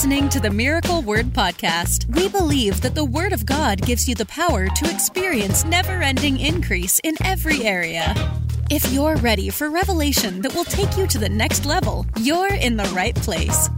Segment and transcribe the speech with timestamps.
[0.00, 2.06] listening to the Miracle Word Podcast.
[2.16, 6.40] We believe that the Word of God gives you the power to experience never ending
[6.40, 8.14] increase in every area.
[8.70, 12.78] If you're ready for revelation that will take you to the next level, you're in
[12.78, 13.68] the right place.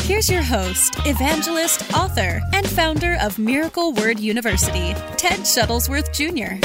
[0.00, 6.58] Here's your host, evangelist, author, and founder of Miracle Word University, Ted Shuttlesworth Jr.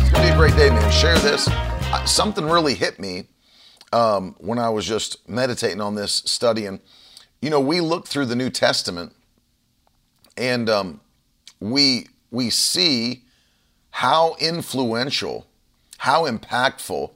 [0.00, 0.90] It's going to be a great day, man.
[0.90, 1.46] Share this.
[2.06, 3.26] Something really hit me
[3.92, 6.80] um, when I was just meditating on this, studying.
[7.40, 9.12] You know, we look through the New Testament
[10.36, 11.00] and um,
[11.60, 13.24] we we see
[13.90, 15.46] how influential,
[15.98, 17.10] how impactful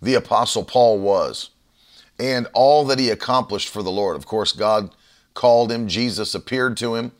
[0.00, 1.50] the Apostle Paul was,
[2.18, 4.16] and all that he accomplished for the Lord.
[4.16, 4.94] Of course, God
[5.34, 5.88] called him.
[5.88, 7.12] Jesus appeared to him.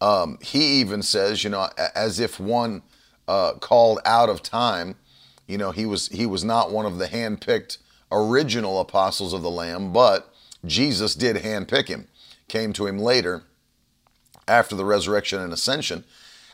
[0.00, 2.82] Um, he even says, you know, as if one
[3.28, 4.96] uh, called out of time.
[5.46, 7.78] You know, he was he was not one of the handpicked
[8.12, 10.32] original apostles of the Lamb, but
[10.64, 12.08] Jesus did handpick him.
[12.48, 13.44] Came to him later
[14.48, 16.04] after the resurrection and ascension,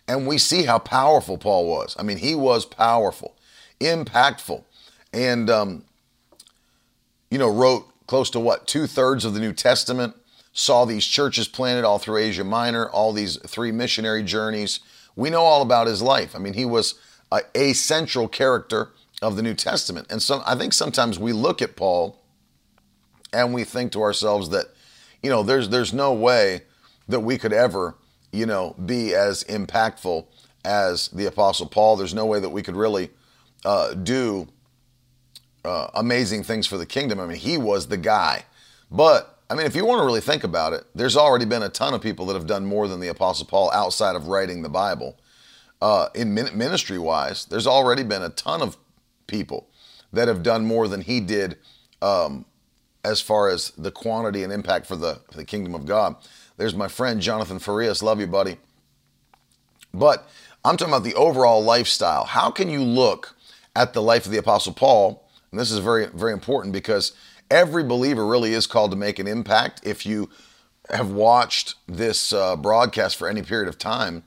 [0.06, 1.96] and we see how powerful Paul was.
[1.98, 3.34] I mean, he was powerful,
[3.80, 4.64] impactful,
[5.12, 5.84] and um,
[7.30, 10.14] you know, wrote close to what two thirds of the New Testament.
[10.52, 14.80] Saw these churches planted all through Asia Minor, all these three missionary journeys.
[15.14, 16.34] We know all about his life.
[16.34, 16.94] I mean, he was
[17.30, 18.90] a, a central character
[19.26, 20.06] of the New Testament.
[20.08, 22.22] And so I think sometimes we look at Paul
[23.32, 24.66] and we think to ourselves that,
[25.20, 26.62] you know, there's there's no way
[27.08, 27.96] that we could ever,
[28.30, 30.26] you know, be as impactful
[30.64, 31.96] as the Apostle Paul.
[31.96, 33.10] There's no way that we could really
[33.64, 34.46] uh, do
[35.64, 37.18] uh, amazing things for the kingdom.
[37.18, 38.44] I mean, he was the guy.
[38.92, 41.68] But I mean, if you want to really think about it, there's already been a
[41.68, 44.68] ton of people that have done more than the Apostle Paul outside of writing the
[44.68, 45.18] Bible.
[45.82, 48.76] Uh, in ministry wise, there's already been a ton of
[49.26, 49.68] people
[50.12, 51.56] that have done more than he did
[52.02, 52.44] um,
[53.04, 56.16] as far as the quantity and impact for the, for the kingdom of God.
[56.56, 58.02] There's my friend Jonathan Farias.
[58.02, 58.56] Love you, buddy.
[59.92, 60.28] But
[60.64, 62.24] I'm talking about the overall lifestyle.
[62.24, 63.36] How can you look
[63.74, 65.28] at the life of the Apostle Paul?
[65.50, 67.12] And this is very, very important because
[67.50, 69.80] every believer really is called to make an impact.
[69.84, 70.28] If you
[70.90, 74.24] have watched this uh, broadcast for any period of time,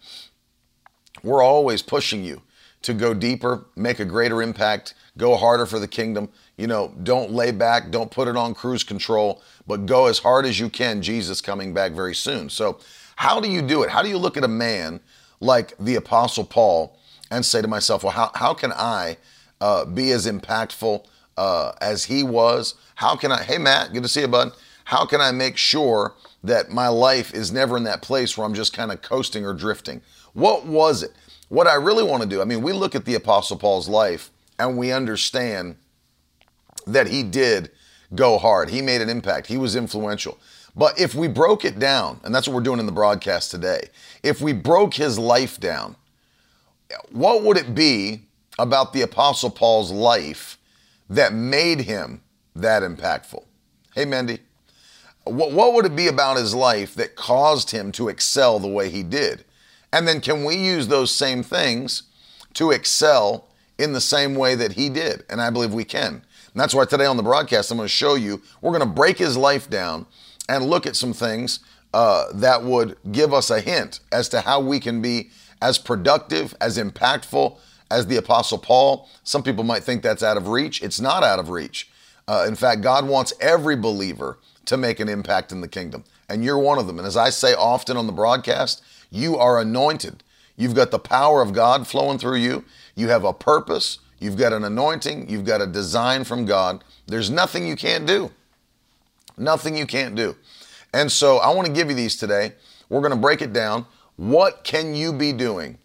[1.24, 2.42] we're always pushing you
[2.82, 6.30] to go deeper, make a greater impact, go harder for the kingdom.
[6.58, 10.46] You know, don't lay back, don't put it on cruise control, but go as hard
[10.46, 11.02] as you can.
[11.02, 12.50] Jesus coming back very soon.
[12.50, 12.80] So,
[13.16, 13.90] how do you do it?
[13.90, 15.02] How do you look at a man
[15.42, 16.98] like the Apostle Paul
[17.30, 19.18] and say to myself, well, how, how can I
[19.60, 21.06] uh, be as impactful
[21.38, 22.76] uh, as he was?
[22.96, 24.54] How can I, hey, Matt, good to see you, bud.
[24.86, 28.54] How can I make sure that my life is never in that place where I'm
[28.54, 30.02] just kind of coasting or drifting?
[30.34, 31.12] What was it?
[31.50, 34.30] What I really want to do, I mean, we look at the Apostle Paul's life
[34.58, 35.76] and we understand
[36.86, 37.72] that he did
[38.16, 38.70] go hard.
[38.70, 39.48] He made an impact.
[39.48, 40.38] He was influential.
[40.76, 43.90] But if we broke it down, and that's what we're doing in the broadcast today,
[44.24, 45.96] if we broke his life down,
[47.12, 48.22] what would it be
[48.58, 50.58] about the Apostle Paul's life
[51.10, 52.22] that made him
[52.56, 53.44] that impactful?
[53.96, 54.40] Hey, Mendy,
[55.24, 58.90] what, what would it be about his life that caused him to excel the way
[58.90, 59.44] he did?
[59.92, 62.04] And then can we use those same things
[62.54, 65.24] to excel in the same way that he did?
[65.30, 66.14] And I believe we can.
[66.14, 68.96] And that's why today on the broadcast, I'm going to show you, we're going to
[68.96, 70.06] break his life down
[70.48, 71.60] and look at some things
[71.94, 76.56] uh, that would give us a hint as to how we can be as productive,
[76.62, 77.58] as impactful
[77.92, 79.10] as the Apostle Paul.
[79.24, 80.82] Some people might think that's out of reach.
[80.82, 81.90] It's not out of reach.
[82.28, 86.44] Uh, in fact, God wants every believer to make an impact in the kingdom, and
[86.44, 87.00] you're one of them.
[87.00, 90.24] And as I say often on the broadcast, you are anointed.
[90.56, 92.66] You've got the power of God flowing through you.
[92.96, 94.00] You have a purpose.
[94.20, 95.30] You've got an anointing.
[95.30, 96.84] You've got a design from God.
[97.08, 98.32] There's nothing you can't do.
[99.38, 100.36] Nothing you can't do.
[100.94, 102.54] And so I want to give you these today.
[102.90, 103.86] We're going to break it down.
[104.18, 105.78] What can you be doing?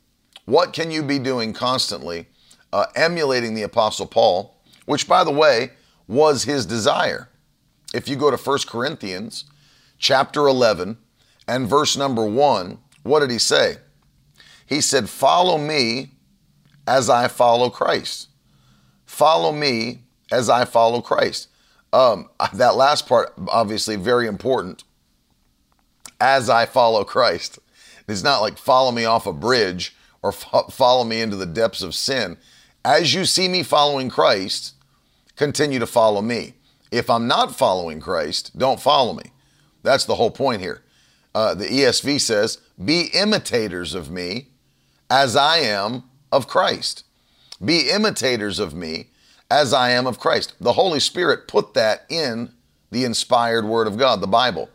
[0.45, 2.27] What can you be doing constantly,
[2.73, 4.57] uh, emulating the Apostle Paul,
[4.87, 5.71] which, by the way,
[6.09, 7.29] was his desire?
[7.95, 9.45] If you go to 1 Corinthians
[9.99, 10.99] chapter 11
[11.47, 13.77] and verse number 1, what did he say?
[14.67, 16.11] He said, Follow me
[16.87, 18.29] as I follow Christ.
[19.07, 20.03] Follow me
[20.33, 21.49] as I follow Christ.
[21.93, 24.83] Um, that last part, obviously, very important.
[26.21, 27.59] As I follow Christ.
[28.09, 31.83] It's not like follow me off a bridge or fo- follow me into the depths
[31.83, 32.37] of sin.
[32.85, 34.75] As you see me following Christ,
[35.37, 36.55] continue to follow me.
[36.91, 39.33] If I'm not following Christ, don't follow me.
[39.83, 40.83] That's the whole point here.
[41.35, 44.49] Uh, the ESV says, Be imitators of me
[45.11, 47.05] as I am of Christ.
[47.65, 49.11] Be imitators of me
[49.51, 50.55] as I am of Christ.
[50.61, 52.51] The Holy Spirit put that in
[52.91, 54.69] the inspired word of God, the Bible.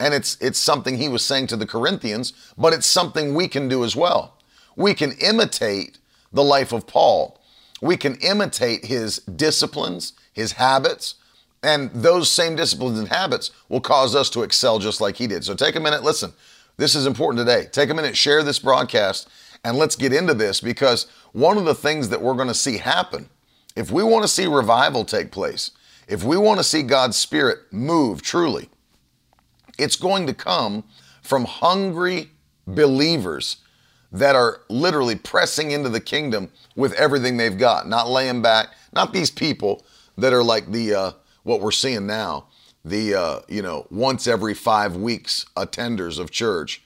[0.00, 3.68] And it's it's something he was saying to the Corinthians, but it's something we can
[3.68, 4.38] do as well.
[4.74, 5.98] We can imitate
[6.32, 7.40] the life of Paul.
[7.80, 11.16] We can imitate his disciplines, his habits,
[11.62, 15.44] and those same disciplines and habits will cause us to excel just like he did.
[15.44, 16.32] So take a minute, listen.
[16.76, 17.68] This is important today.
[17.70, 19.28] Take a minute, share this broadcast,
[19.64, 22.78] and let's get into this because one of the things that we're going to see
[22.78, 23.28] happen,
[23.76, 25.70] if we want to see revival take place,
[26.08, 28.68] if we want to see God's Spirit move truly,
[29.78, 30.84] it's going to come
[31.22, 32.30] from hungry
[32.66, 33.58] believers
[34.10, 39.12] that are literally pressing into the kingdom with everything they've got, not laying back, not
[39.12, 39.84] these people
[40.18, 41.12] that are like the uh,
[41.44, 42.46] what we're seeing now,
[42.84, 46.82] the uh, you know once every five weeks attenders of church,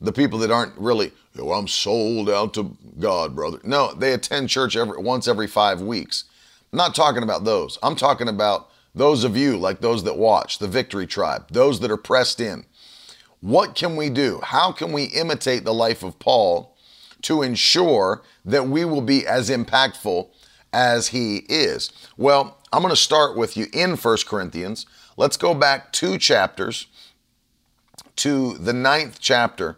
[0.00, 3.58] the people that aren't really, oh, I'm sold out to God, brother.
[3.64, 6.24] No, they attend church every once every five weeks.
[6.72, 7.78] I'm not talking about those.
[7.82, 11.90] I'm talking about those of you like those that watch the Victory Tribe, those that
[11.90, 12.64] are pressed in
[13.40, 14.40] what can we do?
[14.42, 16.76] How can we imitate the life of Paul
[17.22, 20.28] to ensure that we will be as impactful
[20.72, 21.90] as he is?
[22.16, 24.86] Well, I'm going to start with you in 1 Corinthians.
[25.18, 26.86] Let's go back two chapters
[28.14, 29.76] to the ninth chapter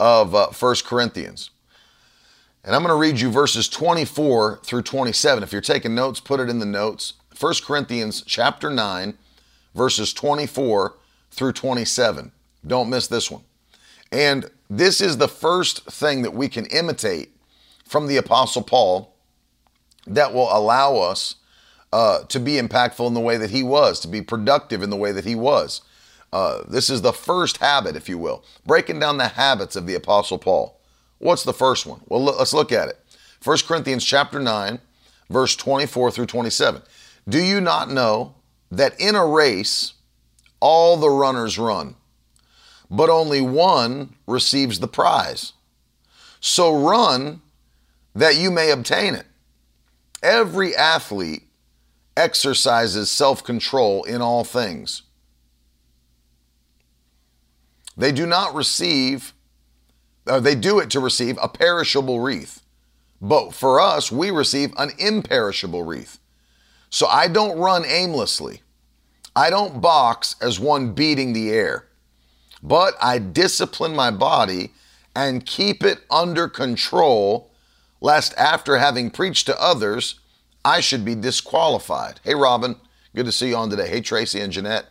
[0.00, 1.50] of uh, 1 Corinthians.
[2.64, 5.42] And I'm going to read you verses 24 through 27.
[5.42, 7.12] If you're taking notes, put it in the notes.
[7.38, 9.18] 1 Corinthians chapter 9,
[9.74, 10.94] verses 24
[11.32, 12.32] through 27.
[12.66, 13.42] Don't miss this one.
[14.10, 17.36] And this is the first thing that we can imitate
[17.84, 19.14] from the Apostle Paul
[20.06, 21.34] that will allow us
[21.92, 24.96] uh, to be impactful in the way that he was, to be productive in the
[24.96, 25.80] way that he was.
[26.32, 29.94] Uh, this is the first habit, if you will, breaking down the habits of the
[29.94, 30.78] Apostle Paul.
[31.18, 32.00] What's the first one?
[32.06, 32.98] Well, let's look at it.
[33.42, 34.78] 1 Corinthians chapter 9,
[35.30, 36.82] verse 24 through 27.
[37.28, 38.34] Do you not know
[38.70, 39.94] that in a race
[40.60, 41.94] all the runners run,
[42.90, 45.52] but only one receives the prize.
[46.40, 47.42] So run
[48.14, 49.26] that you may obtain it.
[50.22, 51.44] Every athlete
[52.18, 55.02] exercises self control in all things.
[57.96, 59.32] They do not receive,
[60.26, 62.62] uh, they do it to receive a perishable wreath.
[63.20, 66.18] But for us, we receive an imperishable wreath.
[66.90, 68.62] So I don't run aimlessly.
[69.34, 71.88] I don't box as one beating the air
[72.62, 74.72] but I discipline my body
[75.14, 77.50] and keep it under control,
[78.00, 80.20] lest after having preached to others,
[80.68, 82.20] I should be disqualified.
[82.22, 82.76] Hey, Robin,
[83.16, 83.88] good to see you on today.
[83.88, 84.84] Hey, Tracy and Jeanette.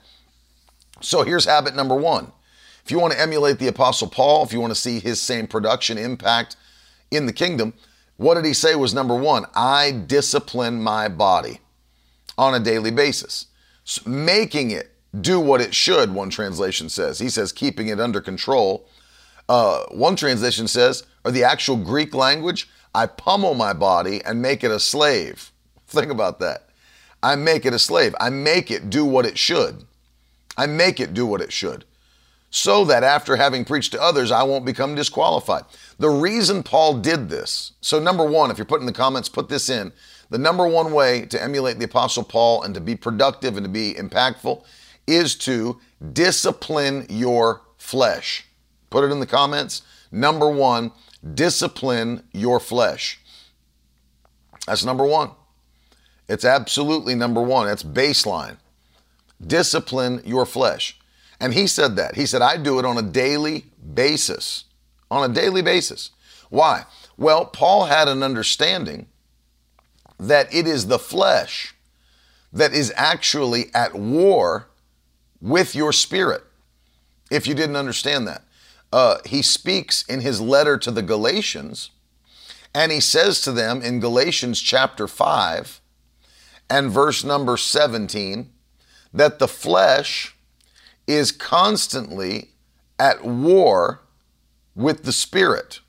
[1.01, 2.31] So here's habit number one.
[2.83, 5.45] If you want to emulate the Apostle Paul, if you want to see his same
[5.45, 6.56] production impact
[7.12, 7.75] in the kingdom,
[8.15, 9.45] what did he say was number one?
[9.53, 11.59] I discipline my body
[12.39, 13.45] on a daily basis,
[13.83, 17.19] so making it do what it should, one translation says.
[17.19, 18.88] He says, keeping it under control.
[19.47, 24.63] Uh, one translation says, or the actual Greek language, I pummel my body and make
[24.63, 25.51] it a slave.
[25.89, 26.69] Think about that.
[27.24, 28.16] I make it a slave.
[28.19, 29.86] I make it do what it should.
[30.57, 31.86] I make it do what it should.
[32.50, 35.63] So that after having preached to others, I won't become disqualified.
[36.00, 39.69] The reason Paul did this, so number one, if you're putting the comments, put this
[39.69, 39.92] in.
[40.30, 43.70] The number one way to emulate the Apostle Paul and to be productive and to
[43.70, 44.63] be impactful
[45.06, 45.79] is to
[46.13, 48.46] discipline your flesh.
[48.89, 49.84] Put it in the comments.
[50.12, 50.91] Number one,
[51.34, 53.20] discipline your flesh.
[54.65, 55.32] That's number one.
[56.27, 57.67] It's absolutely number one.
[57.67, 58.57] That's baseline.
[59.46, 61.00] Discipline your flesh.
[61.39, 62.15] And he said that.
[62.15, 64.65] He said, I do it on a daily basis.
[65.10, 66.12] On a daily basis.
[66.50, 66.86] Why?
[67.17, 69.07] Well, Paul had an understanding
[70.19, 71.75] that it is the flesh
[72.51, 74.67] that is actually at war
[75.39, 76.43] with your spirit,
[77.29, 78.43] if you didn't understand that.
[78.91, 81.91] Uh, he speaks in his letter to the Galatians,
[82.74, 85.81] and he says to them in Galatians chapter 5
[86.69, 88.50] and verse number 17
[89.13, 90.36] that the flesh
[91.05, 92.50] is constantly
[93.00, 94.01] at war
[94.75, 95.79] with the spirit.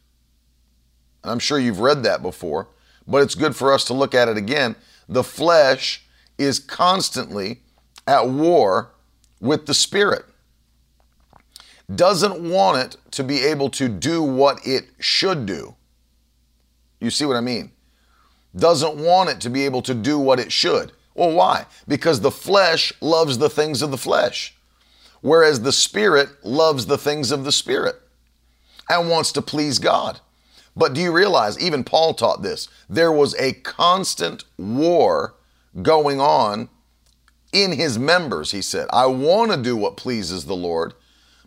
[1.24, 2.68] I'm sure you've read that before,
[3.06, 4.76] but it's good for us to look at it again.
[5.08, 6.06] The flesh
[6.38, 7.62] is constantly
[8.06, 8.92] at war
[9.40, 10.24] with the Spirit.
[11.94, 15.74] Doesn't want it to be able to do what it should do.
[17.00, 17.72] You see what I mean?
[18.56, 20.92] Doesn't want it to be able to do what it should.
[21.14, 21.66] Well, why?
[21.86, 24.54] Because the flesh loves the things of the flesh,
[25.20, 27.96] whereas the Spirit loves the things of the Spirit
[28.88, 30.20] and wants to please God.
[30.76, 35.34] But do you realize, even Paul taught this, there was a constant war
[35.82, 36.68] going on
[37.52, 38.86] in his members, he said.
[38.92, 40.94] I want to do what pleases the Lord,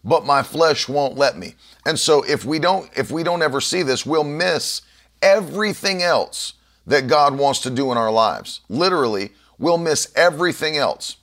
[0.04, 1.56] but my flesh won't let me.
[1.86, 4.82] And so if we don't if we don't ever see this, we'll miss
[5.22, 6.54] everything else
[6.88, 8.62] that God wants to do in our lives.
[8.70, 11.18] Literally, we'll miss everything else.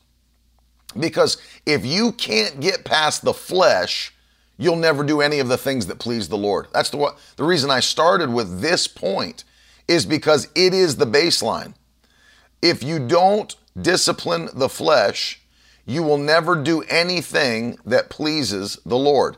[0.98, 1.36] Because
[1.66, 4.14] if you can't get past the flesh,
[4.56, 6.68] you'll never do any of the things that please the Lord.
[6.72, 9.44] That's the what the reason I started with this point
[9.86, 11.74] is because it is the baseline.
[12.60, 15.40] If you don't discipline the flesh,
[15.86, 19.36] you will never do anything that pleases the Lord.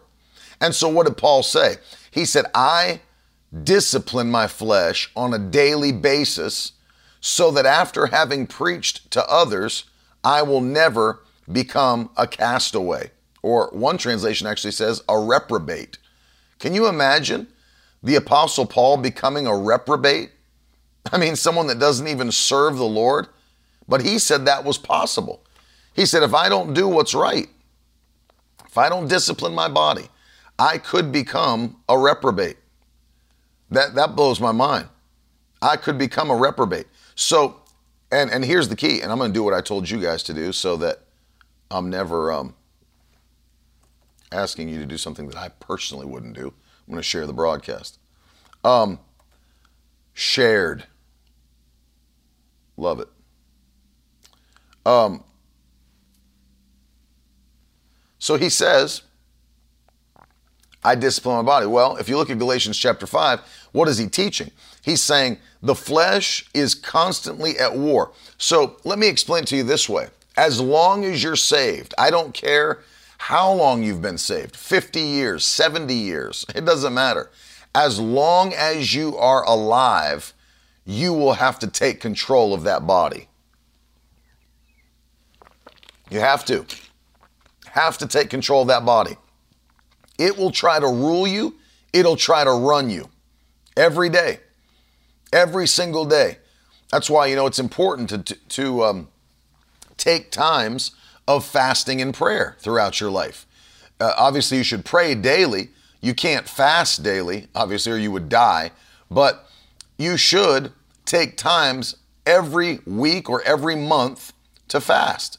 [0.60, 1.76] And so, what did Paul say?
[2.10, 3.00] He said, I
[3.54, 3.64] Mm.
[3.64, 6.72] discipline my flesh on a daily basis
[7.20, 9.84] so that after having preached to others,
[10.22, 13.10] I will never become a castaway.
[13.42, 15.98] Or one translation actually says a reprobate.
[16.58, 17.48] Can you imagine
[18.02, 20.30] the Apostle Paul becoming a reprobate?
[21.12, 23.28] I mean, someone that doesn't even serve the Lord.
[23.88, 25.42] But he said that was possible.
[25.94, 27.48] He said, if I don't do what's right,
[28.64, 30.06] if I don't discipline my body,
[30.58, 32.58] I could become a reprobate.
[33.70, 34.88] That, that blows my mind.
[35.62, 36.86] I could become a reprobate.
[37.14, 37.62] So,
[38.10, 40.22] and, and here's the key, and I'm going to do what I told you guys
[40.24, 41.00] to do so that
[41.70, 42.54] I'm never um,
[44.32, 46.52] asking you to do something that I personally wouldn't do.
[46.86, 47.98] I'm going to share the broadcast.
[48.64, 48.98] Um,
[50.12, 50.84] shared.
[52.76, 53.08] Love it.
[54.84, 55.22] Um,
[58.18, 59.02] so he says,
[60.82, 61.66] I discipline my body.
[61.66, 63.40] Well, if you look at Galatians chapter 5,
[63.72, 64.50] what is he teaching?
[64.82, 68.12] He's saying the flesh is constantly at war.
[68.38, 70.08] So let me explain to you this way.
[70.36, 72.80] As long as you're saved, I don't care
[73.18, 77.30] how long you've been saved 50 years, 70 years, it doesn't matter.
[77.74, 80.32] As long as you are alive,
[80.86, 83.28] you will have to take control of that body.
[86.10, 86.64] You have to.
[87.66, 89.16] Have to take control of that body.
[90.18, 91.56] It will try to rule you,
[91.92, 93.08] it'll try to run you
[93.76, 94.40] every day,
[95.32, 96.38] every single day.
[96.90, 99.08] That's why, you know, it's important to, to, um,
[99.96, 100.92] take times
[101.28, 103.46] of fasting and prayer throughout your life.
[104.00, 105.68] Uh, obviously, you should pray daily.
[106.00, 108.72] You can't fast daily, obviously, or you would die,
[109.10, 109.46] but
[109.98, 110.72] you should
[111.04, 114.32] take times every week or every month
[114.68, 115.38] to fast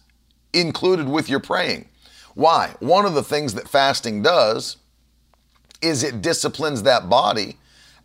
[0.53, 1.87] included with your praying.
[2.35, 2.75] Why?
[2.79, 4.77] One of the things that fasting does
[5.81, 7.57] is it disciplines that body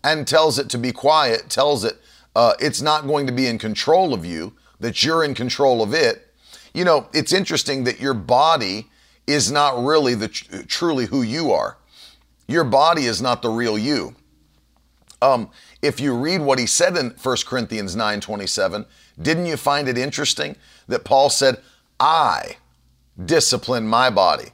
[0.06, 2.00] and tells it to be quiet, tells it
[2.36, 5.92] uh, it's not going to be in control of you, that you're in control of
[5.92, 6.32] it.
[6.72, 8.86] You know, it's interesting that your body
[9.26, 11.76] is not really the truly who you are.
[12.46, 14.14] Your body is not the real you.
[15.20, 15.50] Um,
[15.82, 18.86] if you read what he said in 1 Corinthians 9:27,
[19.20, 21.60] didn't you find it interesting that Paul said,
[21.98, 22.58] I
[23.24, 24.50] discipline my body.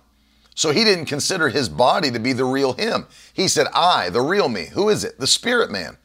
[0.55, 3.07] So he didn't consider his body to be the real him.
[3.33, 4.67] He said, I, the real me.
[4.73, 5.19] Who is it?
[5.19, 5.97] The spirit man.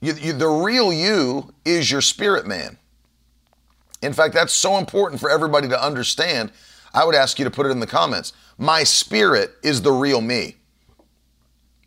[0.00, 2.78] You, you, the real you is your spirit man.
[4.02, 6.52] In fact, that's so important for everybody to understand.
[6.94, 8.32] I would ask you to put it in the comments.
[8.56, 10.56] My spirit is the real me.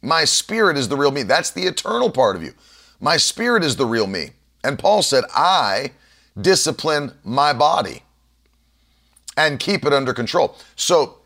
[0.02, 1.24] My spirit is the real me.
[1.24, 2.54] That's the eternal part of you.
[3.00, 4.32] My spirit is the real me.
[4.64, 5.92] And Paul said, I
[6.40, 8.04] discipline my body
[9.38, 10.58] and keep it under control.
[10.76, 11.18] So,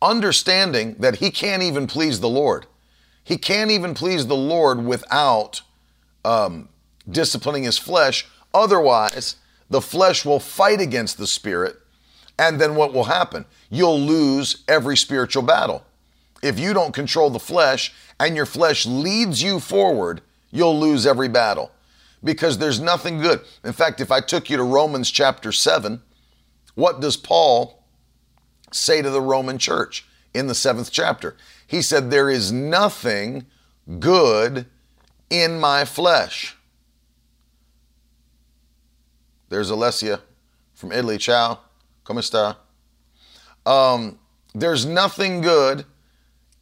[0.00, 2.66] understanding that he can't even please the Lord,
[3.24, 5.62] he can't even please the Lord without
[6.24, 6.68] um,
[7.08, 8.26] disciplining his flesh.
[8.54, 9.36] Otherwise,
[9.68, 11.76] the flesh will fight against the spirit.
[12.38, 13.44] And then what will happen?
[13.68, 15.84] You'll lose every spiritual battle.
[16.42, 21.28] If you don't control the flesh and your flesh leads you forward, you'll lose every
[21.28, 21.72] battle
[22.22, 23.40] because there's nothing good.
[23.64, 26.00] In fact, if I took you to Romans chapter 7,
[26.74, 27.77] what does Paul
[28.70, 31.36] say to the Roman church in the seventh chapter?
[31.66, 33.46] He said, There is nothing
[33.98, 34.66] good
[35.30, 36.56] in my flesh.
[39.48, 40.20] There's Alessia
[40.74, 41.18] from Italy.
[41.18, 41.60] Ciao.
[42.04, 42.56] Come sta?
[43.66, 44.18] Um,
[44.54, 45.84] there's nothing good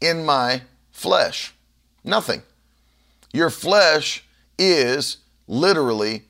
[0.00, 1.54] in my flesh.
[2.04, 2.42] Nothing.
[3.32, 4.24] Your flesh
[4.58, 6.24] is literally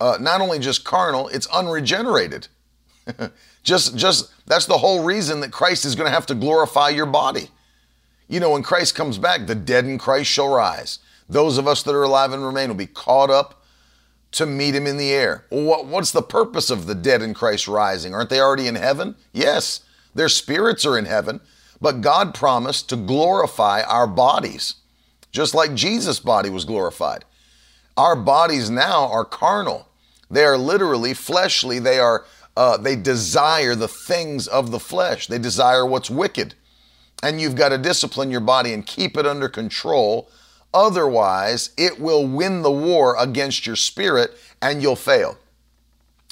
[0.00, 2.48] uh, not only just carnal, it's unregenerated.
[3.62, 7.06] just just that's the whole reason that Christ is going to have to glorify your
[7.06, 7.48] body.
[8.28, 10.98] You know, when Christ comes back, the dead in Christ shall rise.
[11.28, 13.62] Those of us that are alive and remain will be caught up
[14.32, 15.44] to meet him in the air.
[15.48, 18.14] What, what's the purpose of the dead in Christ rising?
[18.14, 19.14] Aren't they already in heaven?
[19.32, 19.80] Yes,
[20.14, 21.40] their spirits are in heaven,
[21.80, 24.74] but God promised to glorify our bodies,
[25.30, 27.24] just like Jesus' body was glorified.
[27.96, 29.88] Our bodies now are carnal.
[30.30, 31.78] They are literally fleshly.
[31.78, 32.24] They are
[32.56, 35.26] uh, they desire the things of the flesh.
[35.26, 36.54] They desire what's wicked.
[37.22, 40.30] And you've got to discipline your body and keep it under control.
[40.72, 45.38] Otherwise, it will win the war against your spirit and you'll fail.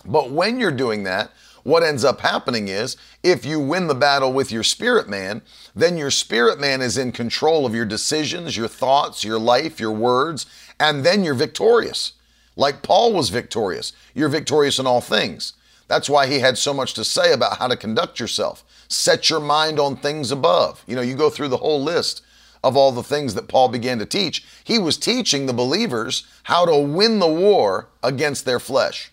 [0.05, 1.31] But when you're doing that,
[1.63, 5.41] what ends up happening is if you win the battle with your spirit man,
[5.75, 9.93] then your spirit man is in control of your decisions, your thoughts, your life, your
[9.93, 10.45] words,
[10.79, 12.13] and then you're victorious.
[12.55, 13.95] Like Paul was victorious.
[14.15, 15.55] You're victorious in all things.
[15.89, 18.65] That's why he had so much to say about how to conduct yourself.
[18.89, 20.83] Set your mind on things above.
[20.87, 22.23] You know, you go through the whole list
[22.63, 24.45] of all the things that Paul began to teach.
[24.65, 29.13] He was teaching the believers how to win the war against their flesh.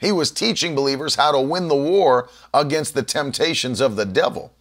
[0.00, 4.52] He was teaching believers how to win the war against the temptations of the devil.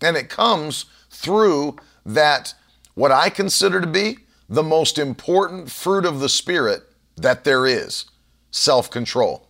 [0.00, 2.54] And it comes through that,
[2.94, 4.18] what I consider to be
[4.48, 6.82] the most important fruit of the Spirit
[7.16, 8.06] that there is
[8.50, 9.47] self control.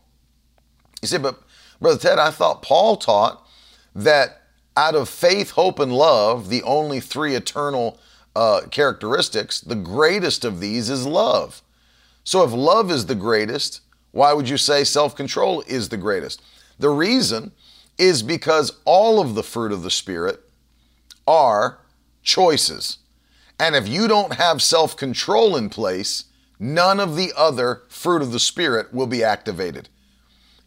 [1.02, 1.40] You say, but
[1.80, 3.46] Brother Ted, I thought Paul taught
[3.94, 4.42] that
[4.76, 7.98] out of faith, hope, and love, the only three eternal
[8.36, 11.62] uh, characteristics, the greatest of these is love.
[12.24, 13.80] So if love is the greatest,
[14.12, 16.42] why would you say self control is the greatest?
[16.78, 17.52] The reason
[17.98, 20.40] is because all of the fruit of the Spirit
[21.26, 21.80] are
[22.22, 22.98] choices.
[23.58, 26.24] And if you don't have self control in place,
[26.60, 29.88] none of the other fruit of the Spirit will be activated.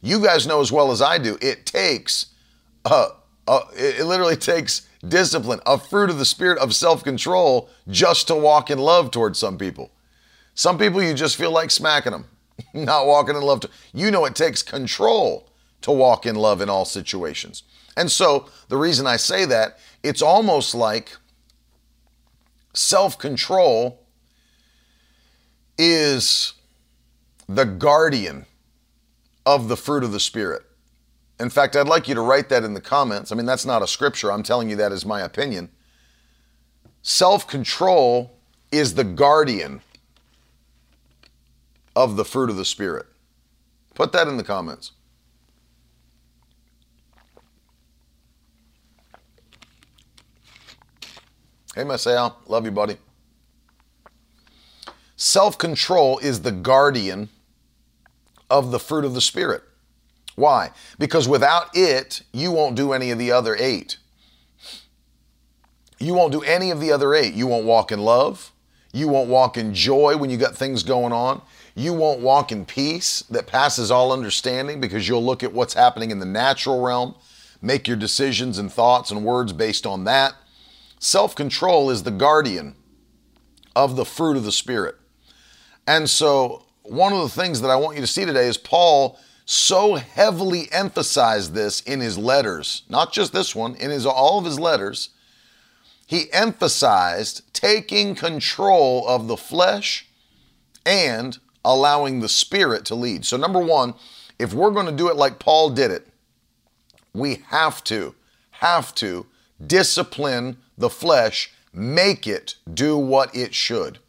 [0.02, 2.28] You guys know as well as I do, it takes,
[2.86, 3.10] uh,
[3.48, 8.36] uh, it literally takes discipline, a fruit of the Spirit of self control just to
[8.36, 9.92] walk in love towards some people.
[10.56, 12.26] Some people you just feel like smacking them,
[12.74, 13.62] not walking in love.
[13.62, 15.50] To, you know, it takes control
[15.82, 17.64] to walk in love in all situations.
[17.98, 21.18] And so the reason I say that, it's almost like
[22.74, 24.00] self control
[25.78, 26.54] is
[27.48, 28.46] the guardian
[29.46, 30.64] of the fruit of the Spirit.
[31.40, 33.32] In fact, I'd like you to write that in the comments.
[33.32, 34.32] I mean, that's not a scripture.
[34.32, 35.70] I'm telling you that is my opinion.
[37.02, 38.38] Self control
[38.72, 39.82] is the guardian
[41.96, 43.08] of the fruit of the Spirit.
[43.96, 44.92] Put that in the comments.
[51.74, 52.38] Hey, Marcel.
[52.48, 52.98] Love you, buddy.
[55.16, 57.30] Self control is the guardian
[58.52, 59.64] of the fruit of the Spirit.
[60.36, 60.72] Why?
[61.00, 63.98] Because without it, you won't do any of the other eight.
[66.00, 67.34] You won't do any of the other eight.
[67.34, 68.52] You won't walk in love.
[68.94, 71.42] You won't walk in joy when you got things going on.
[71.76, 76.12] You won't walk in peace that passes all understanding because you'll look at what's happening
[76.12, 77.16] in the natural realm,
[77.62, 80.36] make your decisions and thoughts and words based on that.
[81.00, 82.76] Self control is the guardian
[83.76, 84.96] of the fruit of the Spirit.
[85.88, 89.18] And so, one of the things that I want you to see today is Paul
[89.46, 94.46] so heavily emphasized this in his letters, not just this one, in his all of
[94.46, 95.10] his letters.
[96.06, 100.06] He emphasized taking control of the flesh
[100.86, 103.26] and allowing the spirit to lead.
[103.26, 103.94] So number 1,
[104.38, 106.08] if we're going to do it like Paul did it,
[107.14, 108.16] we have to
[108.52, 109.28] have to
[109.66, 114.00] discipline the flesh, make it do what it should.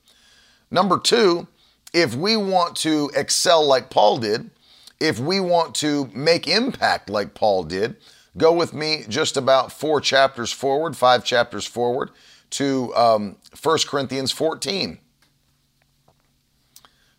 [0.71, 1.47] Number 2,
[1.92, 4.50] if we want to excel like Paul did,
[4.98, 7.96] if we want to make impact like Paul did,
[8.37, 12.11] go with me just about four chapters forward, five chapters forward
[12.50, 14.98] to um, 1 Corinthians 14.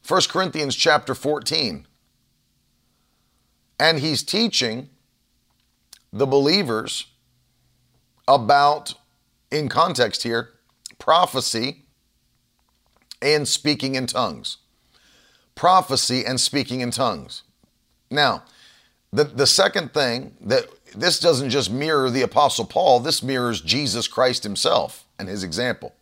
[0.07, 1.87] 1 Corinthians chapter 14.
[3.79, 4.89] And he's teaching
[6.11, 7.07] the believers
[8.27, 8.95] about,
[9.51, 10.51] in context here,
[10.99, 11.85] prophecy
[13.21, 14.57] and speaking in tongues
[15.55, 17.43] prophecy and speaking in tongues.
[18.09, 18.43] Now,
[19.11, 24.07] the, the second thing that this doesn't just mirror the Apostle Paul, this mirrors Jesus
[24.07, 25.93] Christ himself and his example.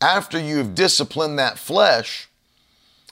[0.00, 2.28] After you've disciplined that flesh,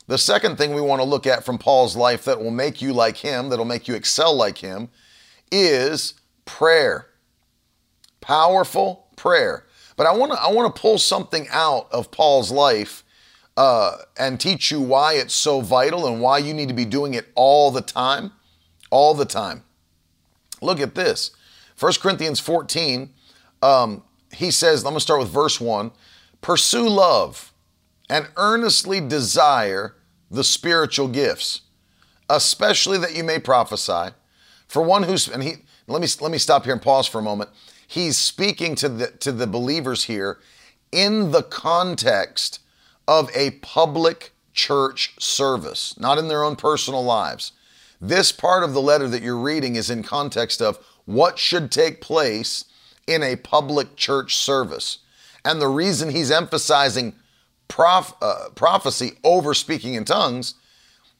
[0.06, 2.92] the second thing we want to look at from Paul's life that will make you
[2.92, 4.88] like him, that'll make you excel like him,
[5.52, 7.06] is prayer.
[8.20, 9.66] Powerful prayer.
[9.96, 13.04] But I want to I want to pull something out of Paul's life
[13.60, 17.12] uh, and teach you why it's so vital and why you need to be doing
[17.12, 18.32] it all the time.
[18.88, 19.64] All the time.
[20.62, 21.32] Look at this
[21.78, 23.10] 1 Corinthians 14,
[23.60, 25.90] um, he says, I'm going to start with verse 1
[26.40, 27.52] Pursue love
[28.08, 29.94] and earnestly desire
[30.30, 31.60] the spiritual gifts,
[32.30, 34.14] especially that you may prophesy.
[34.68, 35.52] For one who's, and he,
[35.86, 37.50] let me, let me stop here and pause for a moment.
[37.86, 40.38] He's speaking to the, to the believers here
[40.90, 42.59] in the context
[43.10, 47.50] of a public church service, not in their own personal lives.
[48.00, 52.00] This part of the letter that you're reading is in context of what should take
[52.00, 52.66] place
[53.08, 54.98] in a public church service.
[55.44, 57.16] And the reason he's emphasizing
[57.66, 60.54] prof, uh, prophecy over speaking in tongues,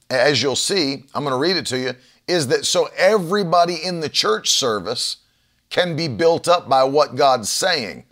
[0.09, 1.95] as you'll see, I'm going to read it to you,
[2.29, 5.17] is that so everybody in the church service
[5.71, 8.05] can be built up by what God's saying.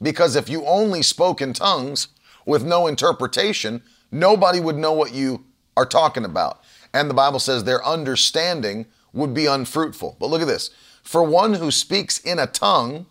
[0.00, 2.08] Because if you only spoke in tongues
[2.46, 5.44] with no interpretation, nobody would know what you
[5.76, 6.62] are talking about.
[6.94, 10.16] And the Bible says their understanding would be unfruitful.
[10.18, 10.70] But look at this
[11.02, 13.06] for one who speaks in a tongue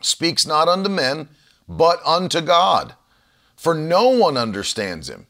[0.00, 1.28] speaks not unto men,
[1.68, 2.94] but unto God.
[3.56, 5.26] For no one understands him,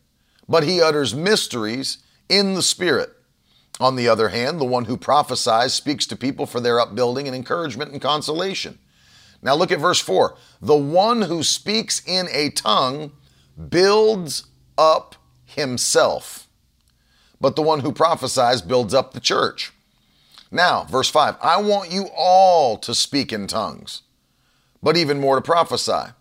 [0.48, 3.10] but he utters mysteries in the Spirit.
[3.78, 7.36] On the other hand, the one who prophesies speaks to people for their upbuilding and
[7.36, 8.78] encouragement and consolation.
[9.44, 10.34] Now look at verse 4.
[10.62, 13.12] The one who speaks in a tongue
[13.68, 16.48] builds up himself,
[17.40, 19.72] but the one who prophesies builds up the church.
[20.50, 24.02] Now, verse 5 I want you all to speak in tongues,
[24.82, 26.12] but even more to prophesy.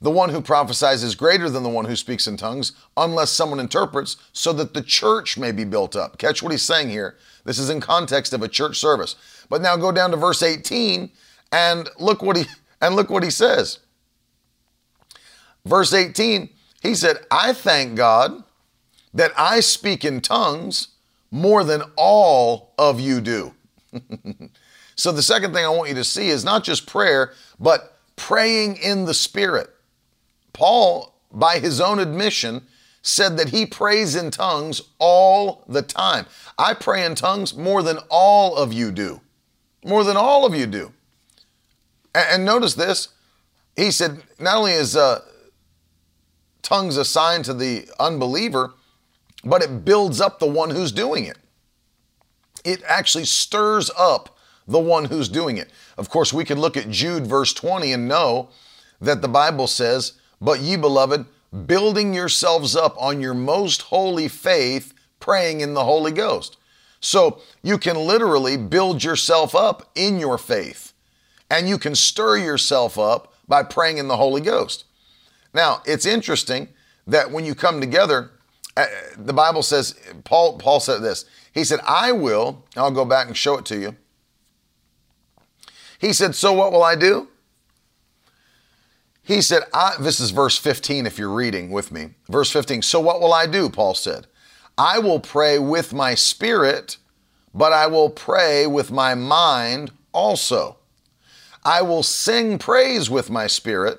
[0.00, 3.58] The one who prophesies is greater than the one who speaks in tongues, unless someone
[3.58, 6.18] interprets, so that the church may be built up.
[6.18, 7.16] Catch what he's saying here.
[7.44, 9.16] This is in context of a church service.
[9.48, 11.10] But now go down to verse 18
[11.52, 12.44] and look what he
[12.80, 13.80] and look what he says.
[15.64, 16.48] Verse 18,
[16.82, 18.44] he said, I thank God
[19.12, 20.88] that I speak in tongues
[21.30, 23.54] more than all of you do.
[24.94, 28.76] so the second thing I want you to see is not just prayer, but praying
[28.76, 29.70] in the Spirit.
[30.52, 32.62] Paul, by his own admission,
[33.02, 36.26] said that he prays in tongues all the time.
[36.58, 39.20] I pray in tongues more than all of you do.
[39.84, 40.92] More than all of you do.
[42.14, 43.08] And, notice this.
[43.76, 45.20] He said, not only is uh,
[46.62, 48.74] tongues assigned to the unbeliever,
[49.44, 51.38] but it builds up the one who's doing it.
[52.64, 55.70] It actually stirs up the one who's doing it.
[55.96, 58.50] Of course, we can look at Jude verse 20 and know
[59.00, 61.24] that the Bible says, but ye, beloved,
[61.66, 66.56] building yourselves up on your most holy faith, praying in the Holy Ghost.
[67.00, 70.87] So you can literally build yourself up in your faith,
[71.50, 74.84] and you can stir yourself up by praying in the Holy Ghost.
[75.54, 76.68] Now, it's interesting
[77.06, 78.30] that when you come together,
[78.76, 81.24] uh, the Bible says, Paul, Paul said this.
[81.52, 83.96] He said, I will, I'll go back and show it to you.
[85.98, 87.28] He said, So what will I do?
[89.22, 89.64] He said,
[90.00, 92.10] This is verse 15 if you're reading with me.
[92.28, 92.82] Verse 15.
[92.82, 93.68] So what will I do?
[93.68, 94.26] Paul said,
[94.76, 96.98] I will pray with my spirit,
[97.52, 100.76] but I will pray with my mind also.
[101.68, 103.98] I will sing praise with my spirit,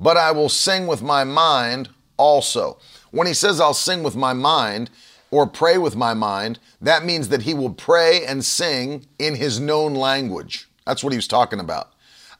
[0.00, 2.78] but I will sing with my mind also.
[3.10, 4.88] When he says I'll sing with my mind
[5.30, 9.60] or pray with my mind, that means that he will pray and sing in his
[9.60, 10.70] known language.
[10.86, 11.92] That's what he was talking about.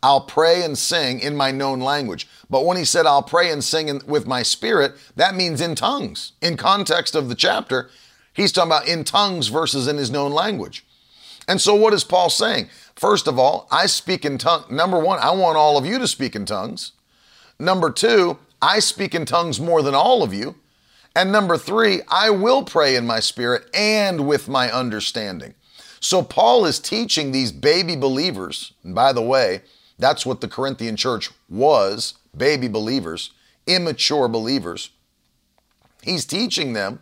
[0.02, 2.26] I'll pray and sing in my known language.
[2.48, 5.74] But when he said, I'll pray and sing in, with my spirit, that means in
[5.74, 6.32] tongues.
[6.40, 7.90] In context of the chapter,
[8.32, 10.86] he's talking about in tongues versus in his known language.
[11.48, 12.68] And so, what is Paul saying?
[12.96, 14.70] First of all, I speak in tongues.
[14.70, 16.92] Number one, I want all of you to speak in tongues.
[17.58, 20.56] Number two, I speak in tongues more than all of you.
[21.14, 25.54] And number three, I will pray in my spirit and with my understanding.
[26.00, 29.62] So, Paul is teaching these baby believers, and by the way,
[29.98, 33.30] that's what the Corinthian church was baby believers,
[33.66, 34.90] immature believers.
[36.02, 37.00] He's teaching them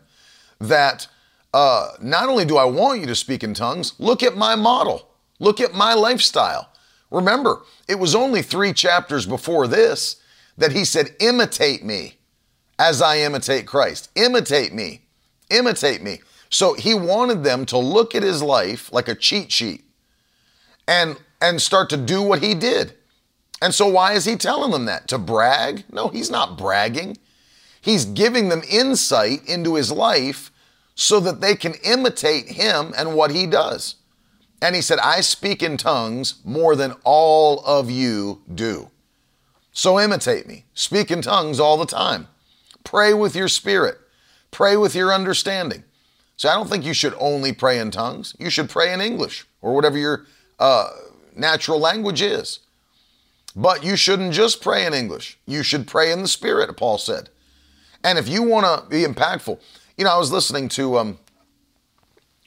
[0.60, 1.08] that
[1.52, 5.08] uh, not only do I want you to speak in tongues, look at my model,
[5.38, 6.70] look at my lifestyle.
[7.10, 10.16] Remember, it was only three chapters before this
[10.56, 12.18] that he said, Imitate me
[12.78, 14.10] as I imitate Christ.
[14.14, 15.02] Imitate me.
[15.50, 16.20] Imitate me.
[16.50, 19.84] So he wanted them to look at his life like a cheat sheet
[20.86, 22.94] and and start to do what he did.
[23.60, 25.08] And so, why is he telling them that?
[25.08, 25.84] To brag?
[25.92, 27.18] No, he's not bragging.
[27.80, 30.50] He's giving them insight into his life
[30.94, 33.96] so that they can imitate him and what he does.
[34.64, 38.90] And he said, I speak in tongues more than all of you do.
[39.72, 40.64] So imitate me.
[40.72, 42.28] Speak in tongues all the time.
[42.82, 43.98] Pray with your spirit.
[44.50, 45.84] Pray with your understanding.
[46.36, 48.34] So I don't think you should only pray in tongues.
[48.38, 50.24] You should pray in English or whatever your
[50.58, 50.88] uh,
[51.36, 52.60] natural language is.
[53.54, 55.38] But you shouldn't just pray in English.
[55.46, 57.28] You should pray in the Spirit, Paul said.
[58.02, 59.60] And if you want to be impactful,
[59.98, 61.18] you know, I was listening to, um,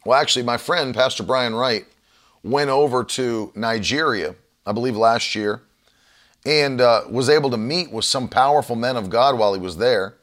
[0.03, 1.85] well, actually, my friend, Pastor Brian Wright,
[2.47, 5.61] went over to Nigeria, I believe last year,
[6.45, 9.77] and uh, was able to meet with some powerful men of God while he was
[9.77, 10.15] there.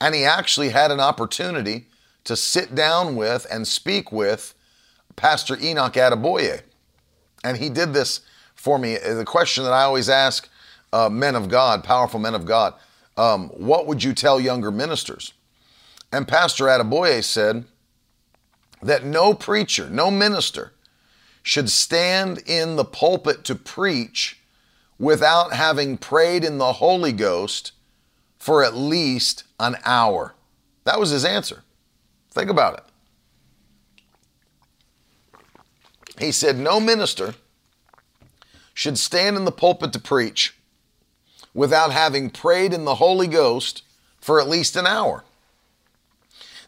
[0.00, 1.86] And he actually had an opportunity
[2.24, 4.54] to sit down with and speak with
[5.16, 6.62] Pastor Enoch Adeboye.
[7.44, 8.20] And he did this
[8.54, 8.96] for me.
[8.96, 10.48] The question that I always ask
[10.92, 12.74] uh, men of God, powerful men of God,
[13.16, 15.32] um, what would you tell younger ministers?
[16.12, 17.64] And Pastor Adeboye said
[18.80, 20.72] that no preacher, no minister
[21.48, 24.38] should stand in the pulpit to preach
[24.98, 27.72] without having prayed in the Holy Ghost
[28.38, 30.34] for at least an hour.
[30.84, 31.62] That was his answer.
[32.30, 32.84] Think about
[35.38, 36.22] it.
[36.22, 37.34] He said, No minister
[38.74, 40.54] should stand in the pulpit to preach
[41.54, 43.84] without having prayed in the Holy Ghost
[44.20, 45.24] for at least an hour.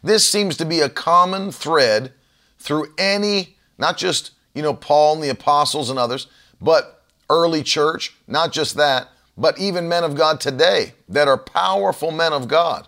[0.01, 2.13] This seems to be a common thread
[2.57, 6.27] through any, not just, you know, Paul and the apostles and others,
[6.59, 12.11] but early church, not just that, but even men of God today that are powerful
[12.11, 12.87] men of God.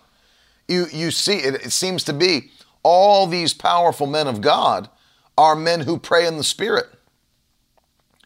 [0.68, 2.50] You, you see, it, it seems to be
[2.82, 4.88] all these powerful men of God
[5.36, 6.86] are men who pray in the Spirit.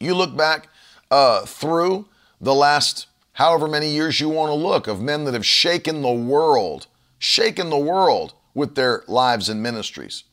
[0.01, 0.69] You look back
[1.11, 2.07] uh, through
[2.41, 6.13] the last however many years you want to look of men that have shaken the
[6.13, 6.87] world,
[7.19, 10.25] shaken the world with their lives and ministries.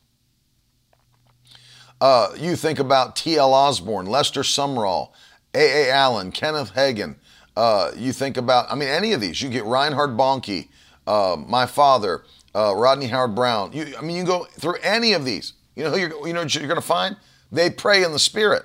[2.00, 3.54] Uh, you think about T.L.
[3.54, 5.10] Osborn, Lester Sumrall,
[5.54, 5.90] A.A.
[5.90, 7.16] Allen, Kenneth Hagin.
[7.56, 9.40] Uh, you think about, I mean, any of these.
[9.40, 10.68] You get Reinhard Bonnke,
[11.06, 13.72] uh, my father, uh, Rodney Howard-Browne.
[13.72, 15.54] You, I mean, you go through any of these.
[15.74, 17.16] You know who you're, you know you're going to find?
[17.50, 18.64] They pray in the Spirit.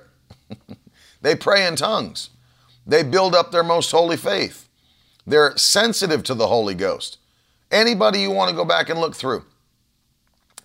[1.22, 2.32] they pray in tongues.
[2.86, 4.68] They build up their most holy faith.
[5.26, 7.18] They're sensitive to the Holy Ghost.
[7.70, 9.46] Anybody you want to go back and look through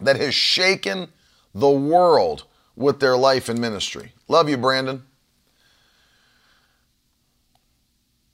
[0.00, 1.08] that has shaken
[1.54, 2.44] the world
[2.76, 4.12] with their life and ministry.
[4.28, 5.02] Love you, Brandon.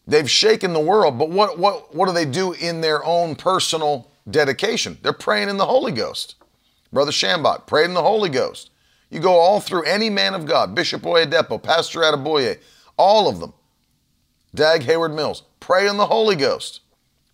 [0.06, 4.10] They've shaken the world, but what, what, what do they do in their own personal
[4.28, 4.98] dedication?
[5.02, 6.34] They're praying in the Holy Ghost.
[6.92, 8.70] Brother Schambach prayed in the Holy Ghost.
[9.10, 12.58] You go all through any man of God, Bishop Oyedepo, Pastor Adeboye,
[12.96, 13.52] all of them.
[14.54, 16.80] Dag Heward-Mills, pray in the Holy Ghost.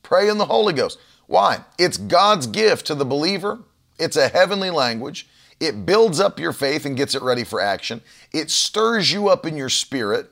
[0.03, 0.99] Pray in the Holy Ghost.
[1.27, 1.65] Why?
[1.79, 3.61] It's God's gift to the believer.
[3.99, 5.29] It's a heavenly language.
[5.61, 8.01] It builds up your faith and gets it ready for action.
[8.33, 10.31] It stirs you up in your spirit,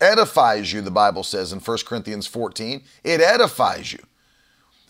[0.00, 2.82] edifies you, the Bible says in 1 Corinthians 14.
[3.02, 4.00] It edifies you.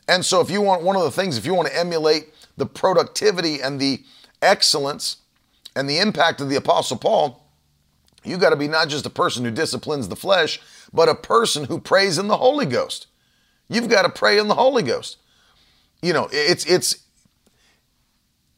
[0.09, 2.67] And so, if you want one of the things, if you want to emulate the
[2.67, 4.03] productivity and the
[4.43, 5.19] excellence
[5.75, 7.45] and the impact of the Apostle Paul,
[8.23, 10.61] you got to be not just a person who disciplines the flesh,
[10.93, 13.07] but a person who prays in the Holy Ghost.
[13.69, 15.19] You've got to pray in the Holy Ghost.
[16.03, 17.04] You know, it's it's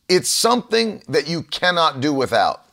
[0.08, 2.64] it's something that you cannot do without.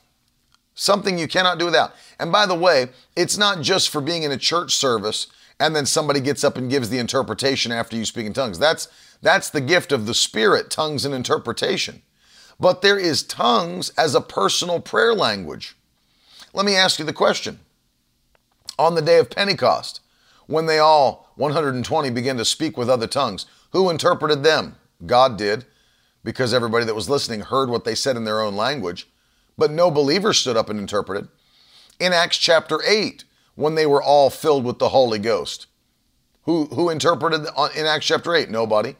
[0.75, 1.93] Something you cannot do without.
[2.19, 5.27] And by the way, it's not just for being in a church service
[5.59, 8.59] and then somebody gets up and gives the interpretation after you speak in tongues.
[8.59, 8.87] That's
[9.21, 12.01] that's the gift of the Spirit, tongues and interpretation.
[12.59, 15.75] But there is tongues as a personal prayer language.
[16.53, 17.59] Let me ask you the question.
[18.77, 20.01] On the day of Pentecost,
[20.47, 24.75] when they all 120 began to speak with other tongues, who interpreted them?
[25.05, 25.65] God did
[26.23, 29.07] because everybody that was listening heard what they said in their own language,
[29.57, 31.27] but no believer stood up and interpreted.
[31.99, 33.23] In Acts chapter 8,
[33.55, 35.67] when they were all filled with the Holy Ghost,
[36.43, 38.49] who, who interpreted uh, in Acts chapter 8?
[38.49, 38.95] Nobody.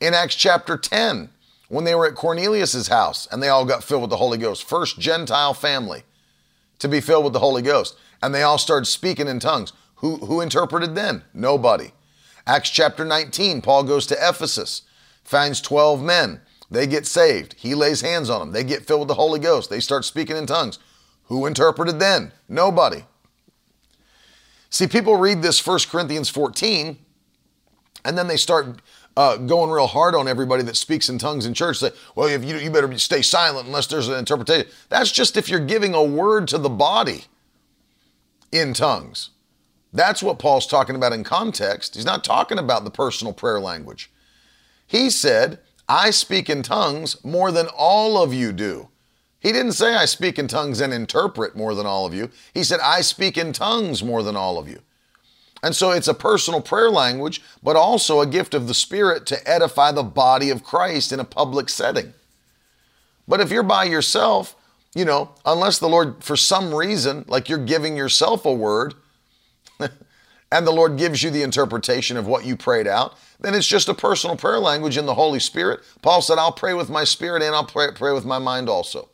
[0.00, 1.30] In Acts chapter 10,
[1.68, 4.64] when they were at Cornelius's house and they all got filled with the Holy Ghost,
[4.64, 6.04] first Gentile family
[6.78, 9.72] to be filled with the Holy Ghost, and they all started speaking in tongues.
[9.96, 11.22] Who, who interpreted then?
[11.32, 11.92] Nobody.
[12.46, 14.82] Acts chapter 19, Paul goes to Ephesus,
[15.24, 16.40] finds 12 men.
[16.70, 17.54] They get saved.
[17.58, 18.52] He lays hands on them.
[18.52, 19.70] They get filled with the Holy Ghost.
[19.70, 20.78] They start speaking in tongues.
[21.24, 22.32] Who interpreted then?
[22.48, 23.04] Nobody.
[24.70, 26.98] See, people read this 1 Corinthians 14
[28.04, 28.80] and then they start
[29.16, 31.78] uh, going real hard on everybody that speaks in tongues in church.
[31.78, 34.70] Say, well, if you, you better stay silent unless there's an interpretation.
[34.88, 37.24] That's just if you're giving a word to the body
[38.52, 39.30] in tongues.
[39.92, 41.94] That's what Paul's talking about in context.
[41.94, 44.10] He's not talking about the personal prayer language.
[44.86, 48.88] He said, I speak in tongues more than all of you do.
[49.38, 52.30] He didn't say I speak in tongues and interpret more than all of you.
[52.52, 54.80] He said I speak in tongues more than all of you.
[55.62, 59.48] And so it's a personal prayer language, but also a gift of the Spirit to
[59.48, 62.12] edify the body of Christ in a public setting.
[63.28, 64.54] But if you're by yourself,
[64.94, 68.94] you know, unless the Lord, for some reason, like you're giving yourself a word,
[70.52, 73.88] and the Lord gives you the interpretation of what you prayed out, then it's just
[73.88, 75.80] a personal prayer language in the Holy Spirit.
[76.02, 79.08] Paul said, I'll pray with my spirit and I'll pray, pray with my mind also.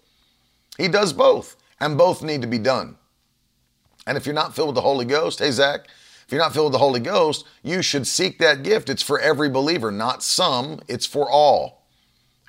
[0.78, 2.96] He does both, and both need to be done.
[4.06, 5.86] And if you're not filled with the Holy Ghost, hey, Zach,
[6.26, 8.88] if you're not filled with the Holy Ghost, you should seek that gift.
[8.88, 11.86] It's for every believer, not some, it's for all.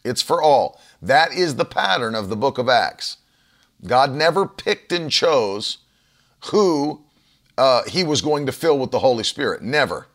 [0.04, 0.80] It's for all.
[1.02, 3.18] That is the pattern of the book of Acts.
[3.86, 5.80] God never picked and chose
[6.46, 7.04] who
[7.58, 9.62] uh, he was going to fill with the Holy Spirit.
[9.62, 10.08] Never.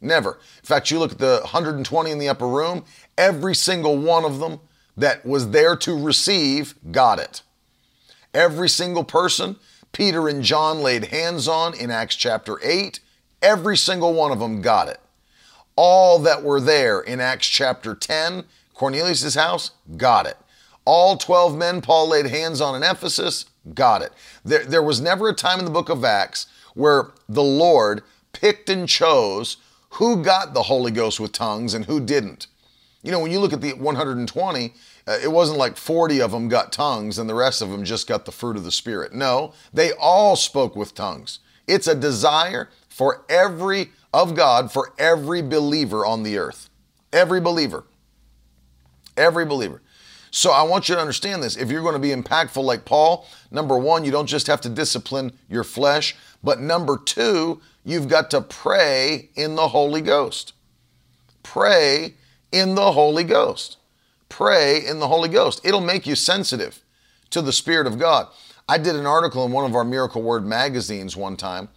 [0.00, 0.34] Never.
[0.34, 2.84] In fact, you look at the 120 in the upper room,
[3.18, 4.60] every single one of them
[4.96, 7.42] that was there to receive got it.
[8.32, 9.56] Every single person
[9.92, 13.00] Peter and John laid hands on in Acts chapter 8,
[13.42, 15.00] every single one of them got it.
[15.76, 20.36] All that were there in Acts chapter 10, Cornelius' house, got it.
[20.84, 24.12] All 12 men Paul laid hands on in Ephesus, got it.
[24.44, 26.46] There, there was never a time in the book of Acts
[26.80, 29.58] where the Lord picked and chose
[29.90, 32.46] who got the Holy Ghost with tongues and who didn't.
[33.02, 34.74] You know, when you look at the 120,
[35.06, 38.06] uh, it wasn't like 40 of them got tongues and the rest of them just
[38.06, 39.12] got the fruit of the Spirit.
[39.12, 41.40] No, they all spoke with tongues.
[41.66, 46.70] It's a desire for every, of God, for every believer on the earth.
[47.12, 47.84] Every believer.
[49.16, 49.82] Every believer.
[50.30, 51.56] So I want you to understand this.
[51.56, 54.68] If you're going to be impactful like Paul, number one, you don't just have to
[54.68, 60.54] discipline your flesh, but number two, you've got to pray in the Holy Ghost.
[61.42, 62.14] Pray
[62.52, 63.76] in the Holy Ghost.
[64.28, 65.60] Pray in the Holy Ghost.
[65.64, 66.82] It'll make you sensitive
[67.30, 68.28] to the Spirit of God.
[68.68, 71.68] I did an article in one of our Miracle Word magazines one time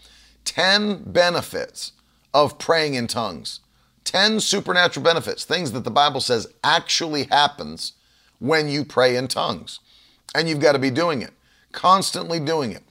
[0.46, 1.94] 10 benefits
[2.34, 3.60] of praying in tongues.
[4.04, 7.94] 10 supernatural benefits, things that the Bible says actually happens
[8.40, 9.80] when you pray in tongues.
[10.36, 11.32] And you've got to be doing it,
[11.72, 12.84] constantly doing it,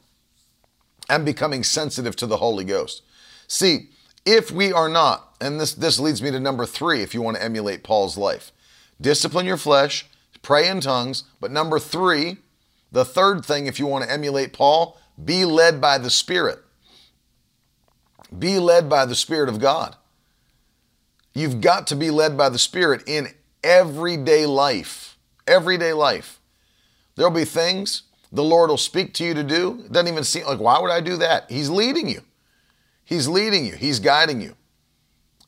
[1.12, 3.02] and becoming sensitive to the Holy Ghost.
[3.46, 3.90] See,
[4.24, 7.36] if we are not, and this, this leads me to number three if you want
[7.36, 8.50] to emulate Paul's life
[8.98, 10.06] discipline your flesh,
[10.42, 11.24] pray in tongues.
[11.40, 12.38] But number three,
[12.92, 16.60] the third thing, if you want to emulate Paul, be led by the Spirit.
[18.38, 19.96] Be led by the Spirit of God.
[21.34, 23.28] You've got to be led by the Spirit in
[23.64, 25.18] everyday life.
[25.48, 26.38] Everyday life.
[27.16, 29.82] There'll be things the Lord will speak to you to do.
[29.84, 31.50] It doesn't even seem like, why would I do that?
[31.50, 32.22] He's leading you.
[33.04, 33.74] He's leading you.
[33.74, 34.54] He's guiding you,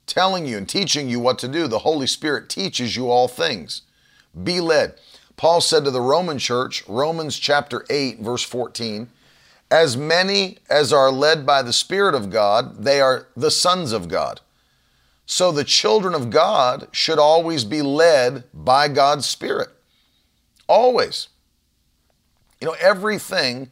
[0.07, 1.66] telling you and teaching you what to do.
[1.66, 3.83] The Holy Spirit teaches you all things.
[4.42, 4.94] Be led.
[5.37, 9.09] Paul said to the Roman church, Romans chapter 8, verse 14,
[9.70, 14.09] as many as are led by the Spirit of God, they are the sons of
[14.09, 14.40] God.
[15.27, 19.70] So the children of God should always be led by God's Spirit.
[20.68, 21.29] Always.
[22.64, 23.68] You know, everything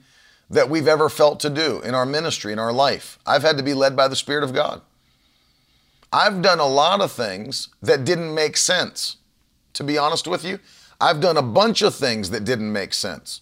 [0.50, 3.62] that we've ever felt to do in our ministry, in our life, I've had to
[3.62, 4.82] be led by the Spirit of God.
[6.12, 9.16] I've done a lot of things that didn't make sense.
[9.72, 10.58] To be honest with you,
[11.00, 13.40] I've done a bunch of things that didn't make sense.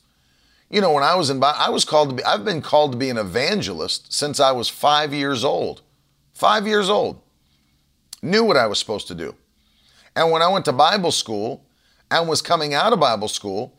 [0.70, 2.98] You know, when I was in, I was called to be, I've been called to
[2.98, 5.82] be an evangelist since I was five years old.
[6.32, 7.20] Five years old.
[8.22, 9.34] Knew what I was supposed to do.
[10.14, 11.64] And when I went to Bible school
[12.08, 13.74] and was coming out of Bible school,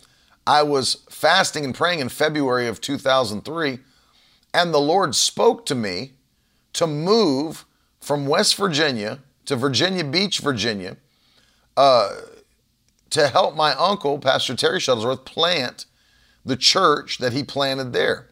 [0.46, 3.80] I was fasting and praying in February of 2003,
[4.54, 6.14] and the Lord spoke to me
[6.74, 7.66] to move
[8.00, 10.98] from West Virginia to Virginia Beach, Virginia,
[11.78, 12.10] uh,
[13.10, 15.86] to help my uncle, Pastor Terry Shuttlesworth, plant
[16.46, 18.28] the church that he planted there.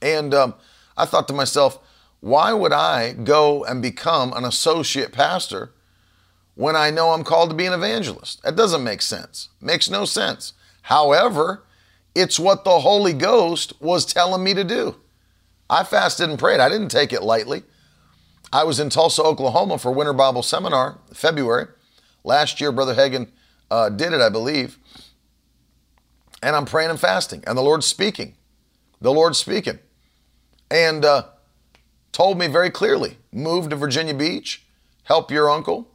[0.00, 0.54] And um,
[0.96, 1.78] I thought to myself,
[2.20, 5.72] why would I go and become an associate pastor
[6.54, 8.42] when I know I'm called to be an evangelist?
[8.42, 9.48] That doesn't make sense.
[9.60, 10.52] Makes no sense.
[10.82, 11.64] However,
[12.14, 14.96] it's what the Holy Ghost was telling me to do.
[15.68, 16.60] I fasted and prayed.
[16.60, 17.62] I didn't take it lightly.
[18.52, 21.68] I was in Tulsa, Oklahoma for Winter Bible Seminar, February.
[22.24, 23.28] Last year, Brother Hagin
[23.70, 24.78] uh, did it, I believe.
[26.42, 28.34] And I'm praying and fasting, and the Lord's speaking.
[29.00, 29.78] The Lord's speaking.
[30.70, 31.26] And uh,
[32.12, 34.64] told me very clearly move to Virginia Beach,
[35.04, 35.88] help your uncle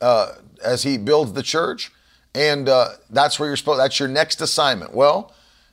[0.00, 0.32] uh,
[0.64, 1.92] as he builds the church
[2.34, 3.80] and uh, that's where you're supposed.
[3.80, 4.94] That's your next assignment.
[4.94, 5.32] Well,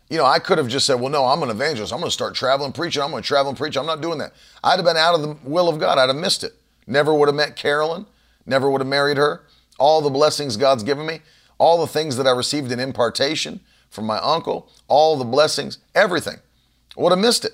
[0.09, 1.93] you know, I could have just said, "Well, no, I'm an evangelist.
[1.93, 3.01] I'm going to start traveling preaching.
[3.01, 4.33] I'm going to travel and preach." I'm not doing that.
[4.63, 5.97] I'd have been out of the will of God.
[5.97, 6.53] I'd have missed it.
[6.85, 8.05] Never would have met Carolyn.
[8.45, 9.43] Never would have married her.
[9.79, 11.21] All the blessings God's given me,
[11.57, 16.37] all the things that I received in impartation from my uncle, all the blessings, everything,
[16.95, 17.53] would have missed it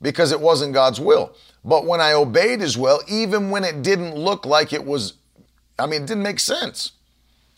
[0.00, 1.34] because it wasn't God's will.
[1.64, 5.14] But when I obeyed His will, even when it didn't look like it was,
[5.78, 6.92] I mean, it didn't make sense.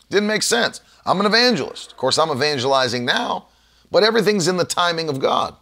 [0.09, 0.81] Didn't make sense.
[1.05, 1.91] I'm an evangelist.
[1.91, 3.47] Of course, I'm evangelizing now,
[3.91, 5.55] but everything's in the timing of God.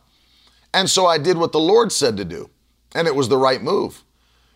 [0.74, 2.50] And so I did what the Lord said to do,
[2.94, 4.04] and it was the right move.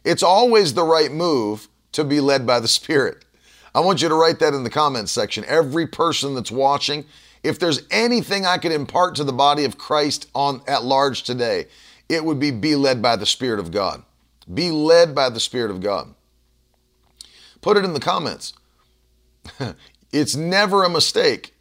[0.03, 3.25] It's always the right move to be led by the Spirit.
[3.73, 5.45] I want you to write that in the comments section.
[5.47, 7.05] Every person that's watching,
[7.43, 11.67] if there's anything I could impart to the body of Christ on at large today,
[12.09, 14.03] it would be be led by the Spirit of God.
[14.53, 16.13] Be led by the Spirit of God.
[17.61, 18.53] Put it in the comments.
[20.11, 21.53] It's never a mistake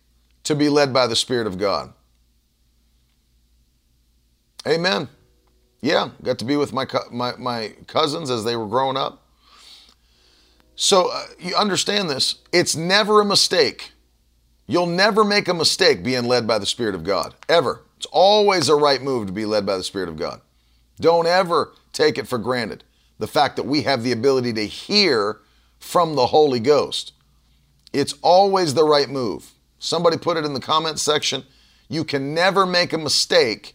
[0.43, 1.93] to be led by the Spirit of God.
[4.66, 5.09] Amen.
[5.80, 9.22] Yeah, got to be with my, my, my cousins as they were growing up.
[10.74, 12.36] So uh, you understand this.
[12.53, 13.93] It's never a mistake.
[14.66, 17.82] You'll never make a mistake being led by the Spirit of God, ever.
[17.97, 20.41] It's always a right move to be led by the Spirit of God.
[21.01, 22.84] Don't ever take it for granted
[23.18, 25.41] the fact that we have the ability to hear
[25.78, 27.12] from the Holy Ghost.
[27.93, 29.53] It's always the right move.
[29.78, 31.45] Somebody put it in the comments section.
[31.88, 33.74] You can never make a mistake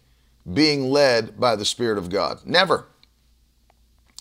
[0.51, 2.39] being led by the Spirit of God.
[2.45, 2.85] Never.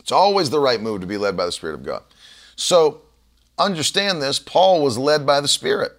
[0.01, 2.03] It's always the right move to be led by the Spirit of God.
[2.57, 3.03] So
[3.59, 5.92] understand this Paul was led by the Spirit.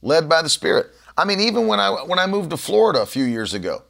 [0.00, 0.90] Led by the Spirit.
[1.16, 3.82] I mean, even when I when I moved to Florida a few years ago,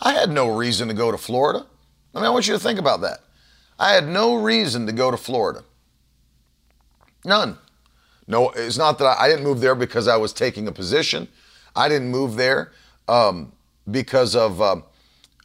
[0.00, 1.66] I had no reason to go to Florida.
[2.14, 3.20] I mean, I want you to think about that.
[3.78, 5.64] I had no reason to go to Florida.
[7.24, 7.58] None.
[8.26, 11.28] No, it's not that I, I didn't move there because I was taking a position.
[11.76, 12.72] I didn't move there
[13.08, 13.52] um,
[13.90, 14.76] because of uh,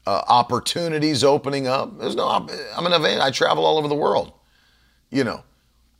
[0.05, 1.99] uh, opportunities opening up.
[1.99, 3.21] There's no, I'm an event.
[3.21, 4.33] I travel all over the world.
[5.09, 5.43] You know,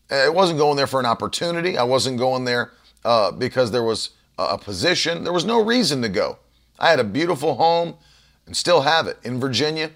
[0.09, 1.77] I wasn't going there for an opportunity.
[1.77, 2.71] I wasn't going there
[3.03, 5.23] uh, because there was a position.
[5.23, 6.37] There was no reason to go.
[6.79, 7.95] I had a beautiful home
[8.45, 9.91] and still have it in Virginia.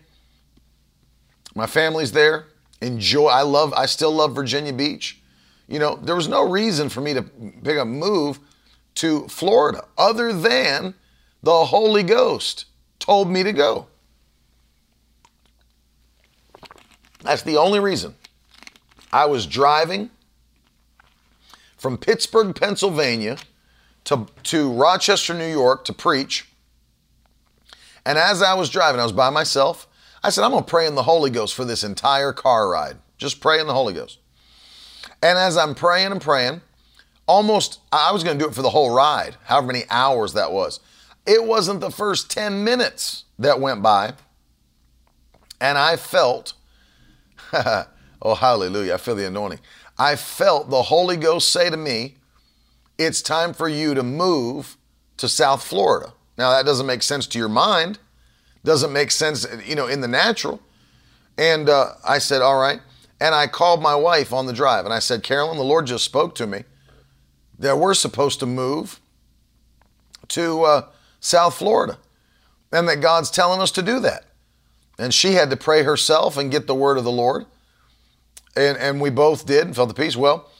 [1.55, 2.47] My family's there.
[2.81, 3.27] Enjoy.
[3.27, 3.73] I love.
[3.73, 5.21] I still love Virginia Beach.
[5.67, 8.39] You know, there was no reason for me to pick a move
[8.95, 10.93] to Florida other than
[11.41, 12.65] the Holy Ghost
[12.99, 13.87] told me to go.
[17.21, 18.15] That's the only reason.
[19.11, 20.09] I was driving
[21.77, 23.37] from Pittsburgh, Pennsylvania
[24.05, 26.49] to, to Rochester, New York to preach.
[28.05, 29.87] And as I was driving, I was by myself.
[30.23, 32.97] I said, I'm going to pray in the Holy Ghost for this entire car ride.
[33.17, 34.19] Just pray in the Holy Ghost.
[35.23, 36.59] And as I'm praying and praying,
[37.27, 40.51] almost, I was going to do it for the whole ride, however many hours that
[40.51, 40.81] was.
[41.25, 44.15] It wasn't the first 10 minutes that went by.
[45.61, 46.53] And I felt,
[47.53, 49.61] oh, hallelujah, I feel the anointing.
[49.97, 52.17] I felt the Holy Ghost say to me,
[52.97, 54.75] It's time for you to move
[55.15, 56.11] to South Florida.
[56.37, 57.97] Now, that doesn't make sense to your mind,
[58.65, 60.59] doesn't make sense, you know, in the natural.
[61.37, 62.81] And uh, I said, All right.
[63.23, 66.03] And I called my wife on the drive and I said, Carolyn, the Lord just
[66.03, 66.65] spoke to me
[67.57, 68.99] that we're supposed to move
[70.27, 70.85] to uh,
[71.21, 71.99] South Florida
[72.73, 74.25] and that God's telling us to do that.
[74.99, 77.45] And she had to pray herself and get the word of the Lord.
[78.57, 80.17] And, and we both did and felt the peace.
[80.17, 80.51] Well,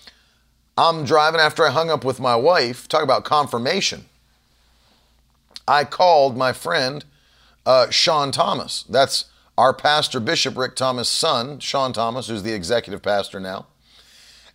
[0.78, 2.88] I'm driving after I hung up with my wife.
[2.88, 4.06] Talk about confirmation.
[5.68, 7.04] I called my friend
[7.66, 8.84] uh, Sean Thomas.
[8.84, 9.26] That's
[9.58, 13.68] our pastor, Bishop Rick Thomas' son, Sean Thomas, who's the executive pastor now.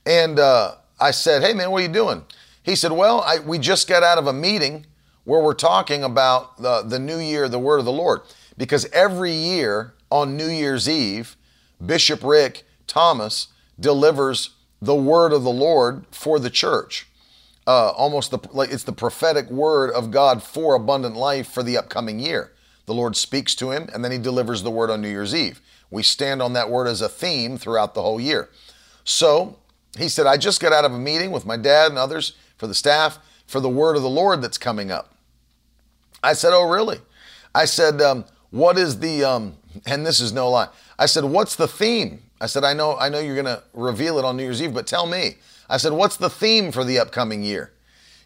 [0.05, 2.25] And uh, I said, Hey, man, what are you doing?
[2.63, 4.87] He said, Well, I, we just got out of a meeting
[5.25, 8.23] where we're talking about the, the new year, the word of the Lord.
[8.57, 11.37] Because every year on New Year's Eve,
[11.85, 17.07] Bishop Rick Thomas delivers the word of the Lord for the church.
[17.67, 21.77] Uh, almost the, like it's the prophetic word of God for abundant life for the
[21.77, 22.53] upcoming year.
[22.89, 25.61] The Lord speaks to him, and then he delivers the word on New Year's Eve.
[25.91, 28.49] We stand on that word as a theme throughout the whole year.
[29.05, 29.59] So
[29.99, 32.66] he said, I just got out of a meeting with my dad and others for
[32.66, 35.12] the staff for the word of the Lord that's coming up.
[36.22, 36.97] I said, Oh, really?
[37.55, 40.68] I said, um, What is the, um, and this is no lie.
[40.99, 42.22] I said, What's the theme?
[42.41, 44.72] I said, I know, I know you're going to reveal it on New Year's Eve,
[44.72, 45.36] but tell me.
[45.68, 47.70] I said, What's the theme for the upcoming year?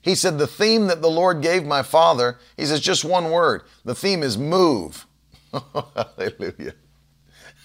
[0.02, 3.62] He said, The theme that the Lord gave my father, he says, just one word.
[3.84, 5.06] The theme is move.
[5.52, 6.74] Hallelujah.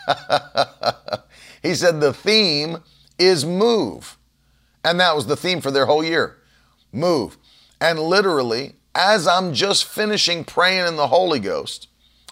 [1.64, 2.78] he said, The theme
[3.18, 4.18] is move.
[4.84, 6.38] And that was the theme for their whole year
[6.94, 7.38] move.
[7.82, 11.88] And literally, as I'm just finishing praying in the Holy Ghost,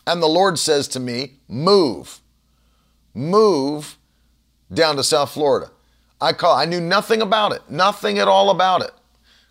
[0.08, 2.22] and the Lord says to me, Move,
[3.14, 3.97] move
[4.74, 5.72] down to South Florida.
[6.20, 8.91] I call, I knew nothing about it, nothing at all about it.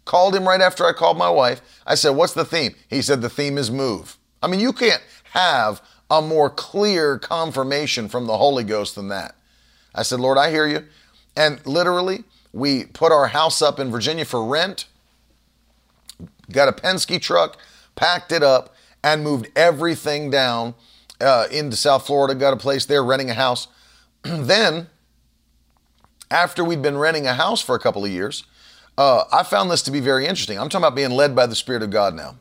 [0.05, 1.61] Called him right after I called my wife.
[1.86, 2.74] I said, What's the theme?
[2.88, 4.18] He said, The theme is move.
[4.42, 5.02] I mean, you can't
[5.32, 5.80] have
[6.11, 9.34] a more clear confirmation from the Holy Ghost than that.
[9.94, 10.84] I said, Lord, I hear you.
[11.36, 14.86] And literally, we put our house up in Virginia for rent,
[16.52, 17.59] got a Penske truck,
[17.96, 20.74] packed it up, and moved everything down
[21.20, 23.68] uh, into South Florida, got a place there, renting a house.
[24.22, 24.88] then,
[26.30, 28.44] after we'd been renting a house for a couple of years,
[28.97, 30.59] uh, I found this to be very interesting.
[30.59, 32.36] I'm talking about being led by the Spirit of God now.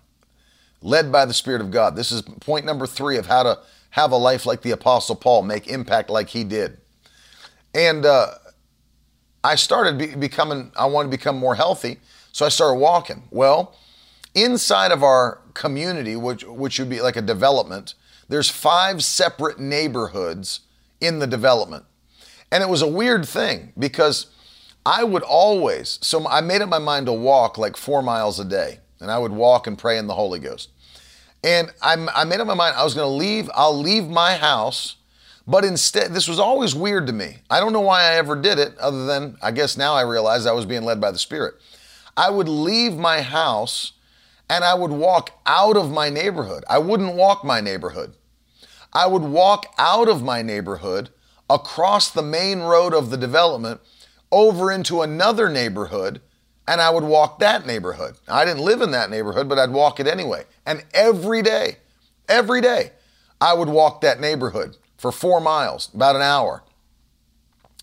[0.82, 1.95] Led by the Spirit of God.
[1.95, 3.60] This is point number three of how to
[3.91, 6.78] have a life like the Apostle Paul, make impact like he did.
[7.74, 8.32] And uh,
[9.43, 11.99] I started be- becoming, I wanted to become more healthy.
[12.32, 13.24] So I started walking.
[13.32, 13.76] Well,
[14.34, 17.93] inside of our community, which, which would be like a development,
[18.30, 20.62] there's five separate neighborhoods
[20.99, 21.86] in the development.
[22.51, 24.28] And it was a weird thing because
[24.86, 28.46] I would always, so I made up my mind to walk like four miles a
[28.46, 30.70] day, and I would walk and pray in the Holy Ghost.
[31.44, 34.36] And I, I made up my mind I was going to leave, I'll leave my
[34.36, 34.96] house,
[35.46, 37.38] but instead, this was always weird to me.
[37.50, 40.46] I don't know why I ever did it, other than I guess now I realize
[40.46, 41.56] I was being led by the Spirit.
[42.16, 43.94] I would leave my house
[44.50, 46.64] and I would walk out of my neighborhood.
[46.70, 48.16] I wouldn't walk my neighborhood.
[48.94, 51.10] I would walk out of my neighborhood
[51.50, 53.82] across the main road of the development
[54.34, 56.20] over into another neighborhood
[56.68, 58.16] and I would walk that neighborhood.
[58.28, 60.46] I didn't live in that neighborhood, but I'd walk it anyway.
[60.66, 61.78] And every day,
[62.28, 62.92] every day,
[63.40, 66.64] I would walk that neighborhood for four miles, about an hour,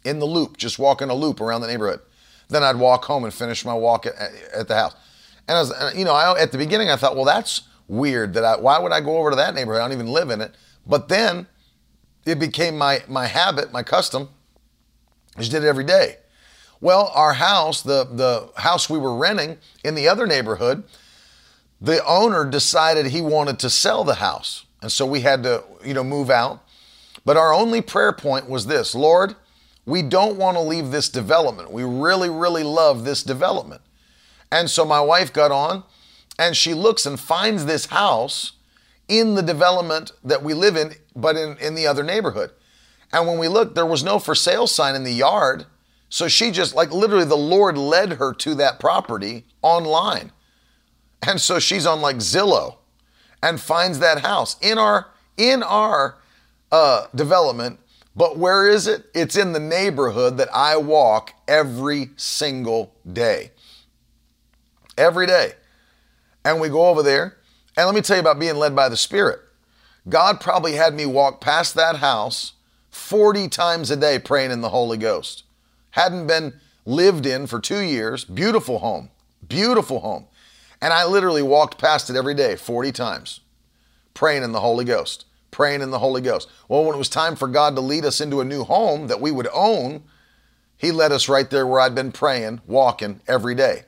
[0.04, 2.00] in the loop, just walking a loop around the neighborhood.
[2.48, 4.14] Then I'd walk home and finish my walk at,
[4.54, 4.94] at the house.
[5.46, 8.32] And I was, you know, I, at the beginning I thought, well, that's weird.
[8.34, 9.82] That I, why would I go over to that neighborhood?
[9.82, 10.54] I don't even live in it.
[10.86, 11.46] But then
[12.24, 14.30] it became my my habit, my custom.
[15.36, 16.16] I just did it every day.
[16.80, 20.84] Well, our house, the the house we were renting in the other neighborhood,
[21.80, 25.94] the owner decided he wanted to sell the house, and so we had to, you
[25.94, 26.64] know, move out.
[27.24, 29.36] But our only prayer point was this: Lord,
[29.84, 31.70] we don't want to leave this development.
[31.70, 33.82] We really, really love this development.
[34.50, 35.84] And so my wife got on,
[36.38, 38.52] and she looks and finds this house
[39.06, 42.52] in the development that we live in, but in, in the other neighborhood.
[43.12, 45.66] And when we looked, there was no for sale sign in the yard.
[46.10, 50.32] So she just, like literally, the Lord led her to that property online.
[51.26, 52.76] And so she's on like Zillow
[53.42, 56.18] and finds that house in our in our
[56.72, 57.78] uh, development.
[58.16, 59.06] But where is it?
[59.14, 63.52] It's in the neighborhood that I walk every single day.
[64.98, 65.52] Every day.
[66.44, 67.38] And we go over there
[67.76, 69.40] and let me tell you about being led by the Spirit.
[70.08, 72.54] God probably had me walk past that house
[72.90, 75.44] 40 times a day praying in the Holy Ghost.
[75.92, 78.24] Hadn't been lived in for two years.
[78.24, 79.10] Beautiful home.
[79.46, 80.26] Beautiful home.
[80.80, 83.40] And I literally walked past it every day 40 times,
[84.14, 85.26] praying in the Holy Ghost.
[85.50, 86.48] Praying in the Holy Ghost.
[86.68, 89.20] Well, when it was time for God to lead us into a new home that
[89.20, 90.04] we would own,
[90.76, 93.82] He led us right there where I'd been praying, walking every day.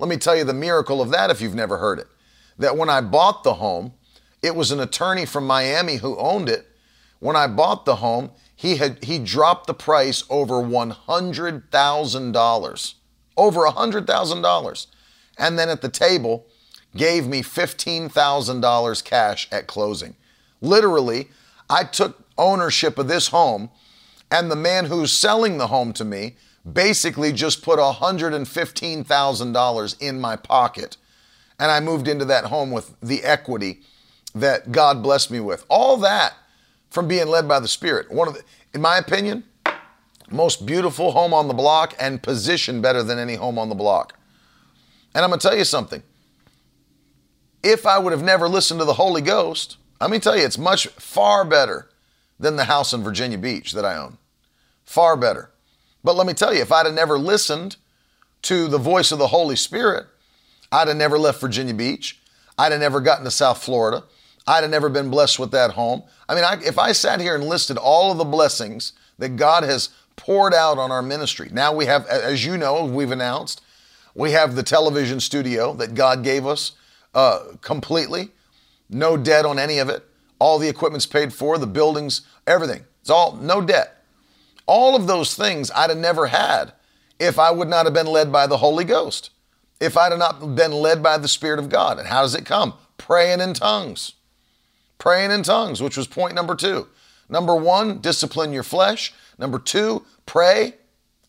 [0.00, 2.08] Let me tell you the miracle of that if you've never heard it
[2.58, 3.92] that when I bought the home,
[4.42, 6.66] it was an attorney from Miami who owned it.
[7.20, 12.32] When I bought the home, he had he dropped the price over one hundred thousand
[12.32, 12.96] dollars,
[13.36, 14.88] over a hundred thousand dollars,
[15.38, 16.46] and then at the table
[16.96, 20.16] gave me fifteen thousand dollars cash at closing.
[20.60, 21.28] Literally,
[21.70, 23.70] I took ownership of this home,
[24.30, 26.34] and the man who's selling the home to me
[26.70, 30.96] basically just put hundred and fifteen thousand dollars in my pocket
[31.58, 33.80] and I moved into that home with the equity
[34.34, 35.64] that God blessed me with.
[35.68, 36.34] All that
[36.90, 38.10] from being led by the Spirit.
[38.10, 38.42] One of the,
[38.74, 39.44] in my opinion,
[40.30, 44.18] most beautiful home on the block and positioned better than any home on the block.
[45.14, 46.02] And I'm going to tell you something.
[47.62, 50.58] If I would have never listened to the Holy Ghost, let me tell you, it's
[50.58, 51.88] much far better
[52.38, 54.18] than the house in Virginia Beach that I own.
[54.84, 55.50] Far better.
[56.04, 57.76] But let me tell you, if I'd have never listened
[58.42, 60.06] to the voice of the Holy Spirit,
[60.70, 62.20] I'd have never left Virginia Beach.
[62.56, 64.04] I'd have never gotten to South Florida.
[64.48, 66.02] I'd have never been blessed with that home.
[66.28, 69.62] I mean, I, if I sat here and listed all of the blessings that God
[69.62, 73.60] has poured out on our ministry, now we have, as you know, we've announced,
[74.14, 76.72] we have the television studio that God gave us
[77.14, 78.30] uh, completely,
[78.88, 80.04] no debt on any of it.
[80.38, 82.84] All the equipment's paid for, the buildings, everything.
[83.02, 84.02] It's all no debt.
[84.66, 86.72] All of those things I'd have never had
[87.18, 89.30] if I would not have been led by the Holy Ghost
[89.80, 91.98] if I'd have not been led by the Spirit of God.
[91.98, 92.74] And how does it come?
[92.96, 94.14] Praying in tongues.
[94.98, 96.88] Praying in tongues, which was point number two.
[97.28, 99.12] Number one, discipline your flesh.
[99.38, 100.74] Number two, pray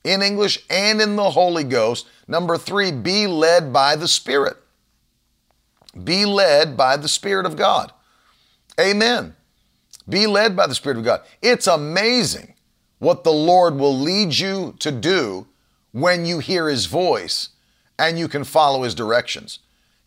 [0.03, 2.07] in English and in the Holy Ghost.
[2.27, 4.57] Number three, be led by the Spirit.
[6.03, 7.91] Be led by the Spirit of God.
[8.79, 9.35] Amen.
[10.07, 11.21] Be led by the Spirit of God.
[11.41, 12.55] It's amazing
[12.99, 15.47] what the Lord will lead you to do
[15.91, 17.49] when you hear His voice
[17.99, 19.59] and you can follow his directions.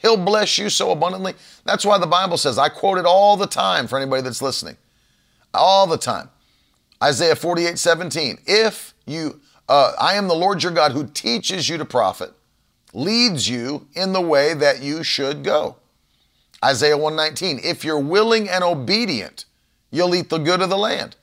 [0.03, 1.35] He'll bless you so abundantly.
[1.65, 4.77] That's why the Bible says, I quote it all the time for anybody that's listening.
[5.55, 6.29] All the time.
[7.03, 8.39] Isaiah 48 17.
[8.47, 12.33] If you, uh, I am the Lord your God who teaches you to profit,
[12.93, 15.77] leads you in the way that you should go.
[16.65, 17.61] Isaiah 119.
[17.65, 19.45] If you're willing and obedient,
[19.91, 21.17] you'll eat the good of the land.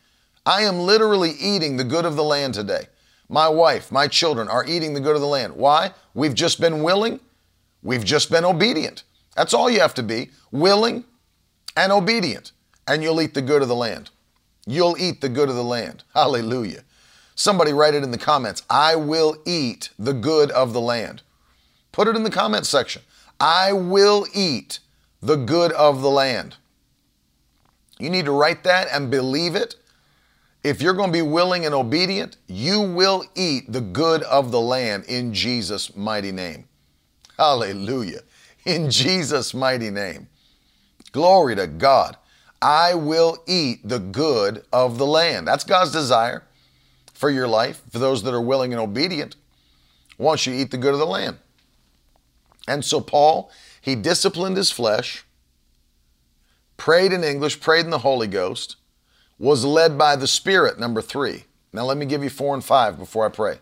[0.45, 2.87] I am literally eating the good of the land today.
[3.27, 5.55] My wife, my children are eating the good of the land.
[5.55, 5.91] Why?
[6.13, 7.19] We've just been willing
[7.81, 9.03] We've just been obedient.
[9.35, 11.05] That's all you have to be willing
[11.75, 12.51] and obedient,
[12.87, 14.09] and you'll eat the good of the land.
[14.65, 16.03] You'll eat the good of the land.
[16.13, 16.83] Hallelujah.
[17.35, 18.63] Somebody write it in the comments.
[18.69, 21.21] I will eat the good of the land.
[21.91, 23.01] Put it in the comments section.
[23.39, 24.79] I will eat
[25.21, 26.57] the good of the land.
[27.97, 29.75] You need to write that and believe it.
[30.63, 34.61] If you're going to be willing and obedient, you will eat the good of the
[34.61, 36.68] land in Jesus' mighty name.
[37.39, 38.19] Hallelujah.
[38.65, 40.27] In Jesus' mighty name.
[41.13, 42.17] Glory to God.
[42.61, 45.47] I will eat the good of the land.
[45.47, 46.43] That's God's desire
[47.13, 49.37] for your life, for those that are willing and obedient.
[50.17, 51.37] Once you eat the good of the land.
[52.67, 55.23] And so Paul, he disciplined his flesh,
[56.75, 58.75] prayed in English, prayed in the Holy Ghost,
[59.37, 61.45] was led by the Spirit, number three.
[61.71, 63.59] Now let me give you four and five before I pray.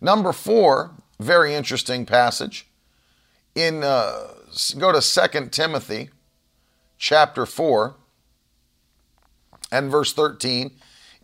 [0.00, 2.69] Number four, very interesting passage.
[3.60, 4.28] In uh,
[4.78, 6.08] go to Second Timothy
[6.96, 7.94] chapter 4
[9.70, 10.70] and verse 13.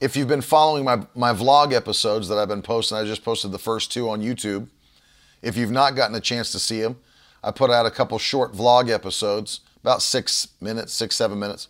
[0.03, 3.53] If you've been following my, my vlog episodes that I've been posting, I just posted
[3.53, 4.69] the first two on YouTube.
[5.41, 6.99] If you've not gotten a chance to see them,
[7.43, 11.69] I put out a couple short vlog episodes, about six minutes, six, seven minutes.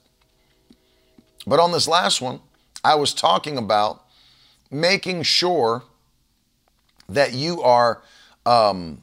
[1.46, 2.40] But on this last one,
[2.82, 4.02] I was talking about
[4.68, 5.84] making sure
[7.08, 8.02] that you are
[8.44, 9.02] um,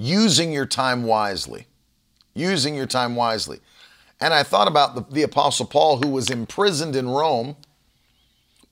[0.00, 1.66] using your time wisely.
[2.34, 3.60] Using your time wisely.
[4.18, 7.56] And I thought about the, the Apostle Paul, who was imprisoned in Rome.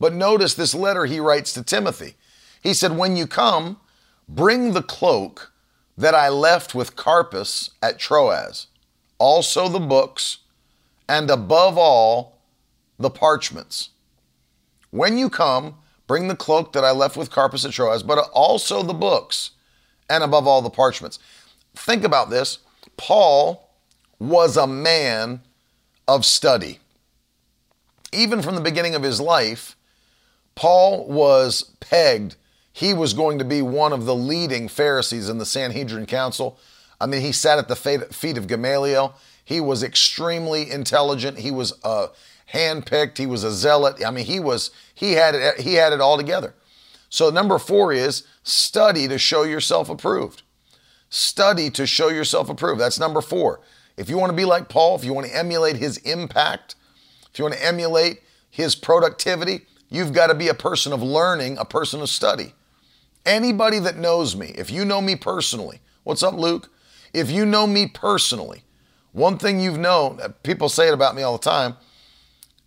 [0.01, 2.15] But notice this letter he writes to Timothy.
[2.63, 3.79] He said, When you come,
[4.27, 5.53] bring the cloak
[5.99, 8.69] that I left with Carpus at Troas,
[9.19, 10.39] also the books,
[11.09, 12.39] and above all,
[12.99, 13.91] the parchments.
[14.91, 15.77] When you come,
[16.07, 19.51] bring the cloak that I left with Carpus at Troas, but also the books,
[20.09, 21.19] and above all, the parchments.
[21.75, 22.59] Think about this.
[22.97, 23.71] Paul
[24.19, 25.41] was a man
[26.07, 26.79] of study.
[28.13, 29.77] Even from the beginning of his life,
[30.55, 32.37] Paul was pegged
[32.79, 36.61] he was going to be one of the leading Pharisees in the Sanhedrin Council.
[37.01, 39.17] I mean, he sat at the feet of Gamaliel.
[39.45, 41.41] He was extremely intelligent.
[41.41, 42.07] He was uh,
[42.55, 43.19] handpicked.
[43.19, 44.05] He was a zealot.
[44.07, 46.55] I mean, he was he had it he had it all together.
[47.09, 50.43] So number four is study to show yourself approved.
[51.09, 52.81] Study to show yourself approved.
[52.81, 53.61] That's number four.
[53.97, 56.75] If you want to be like Paul, if you want to emulate his impact,
[57.33, 61.59] if you want to emulate his productivity, you've got to be a person of learning,
[61.59, 62.53] a person of study.
[63.25, 66.71] Anybody that knows me, if you know me personally, what's up, Luke?
[67.13, 68.63] If you know me personally,
[69.13, 71.77] one thing you've known, people say it about me all the time,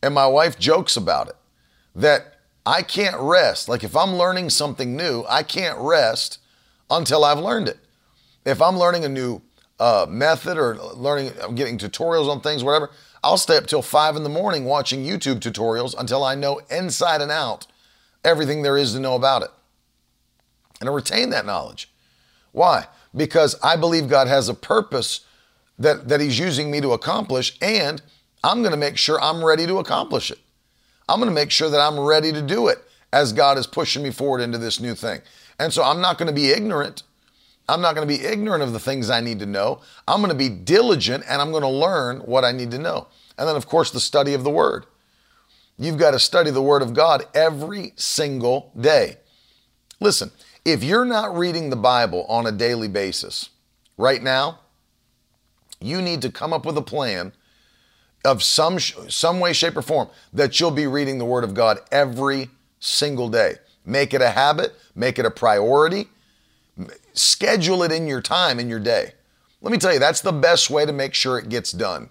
[0.03, 1.35] and my wife jokes about it,
[1.95, 2.30] that
[2.65, 3.67] I can't rest.
[3.67, 6.39] Like if I'm learning something new, I can't rest
[6.89, 7.79] until I've learned it.
[8.45, 9.41] If I'm learning a new
[9.79, 12.91] uh, method or learning, I'm getting tutorials on things, whatever,
[13.23, 17.21] I'll stay up till five in the morning watching YouTube tutorials until I know inside
[17.21, 17.67] and out
[18.23, 19.49] everything there is to know about it
[20.79, 21.91] and to retain that knowledge.
[22.51, 22.87] Why?
[23.15, 25.21] Because I believe God has a purpose
[25.77, 28.01] that, that He's using me to accomplish, and
[28.43, 30.39] I'm going to make sure I'm ready to accomplish it.
[31.11, 32.77] I'm going to make sure that I'm ready to do it
[33.11, 35.19] as God is pushing me forward into this new thing.
[35.59, 37.03] And so I'm not going to be ignorant.
[37.67, 39.81] I'm not going to be ignorant of the things I need to know.
[40.07, 43.09] I'm going to be diligent and I'm going to learn what I need to know.
[43.37, 44.85] And then, of course, the study of the Word.
[45.77, 49.17] You've got to study the Word of God every single day.
[49.99, 50.31] Listen,
[50.63, 53.49] if you're not reading the Bible on a daily basis
[53.97, 54.61] right now,
[55.81, 57.33] you need to come up with a plan
[58.23, 61.79] of some some way shape or form that you'll be reading the word of God
[61.91, 62.49] every
[62.79, 63.55] single day.
[63.85, 66.07] Make it a habit, make it a priority.
[67.13, 69.13] Schedule it in your time in your day.
[69.61, 72.09] Let me tell you, that's the best way to make sure it gets done.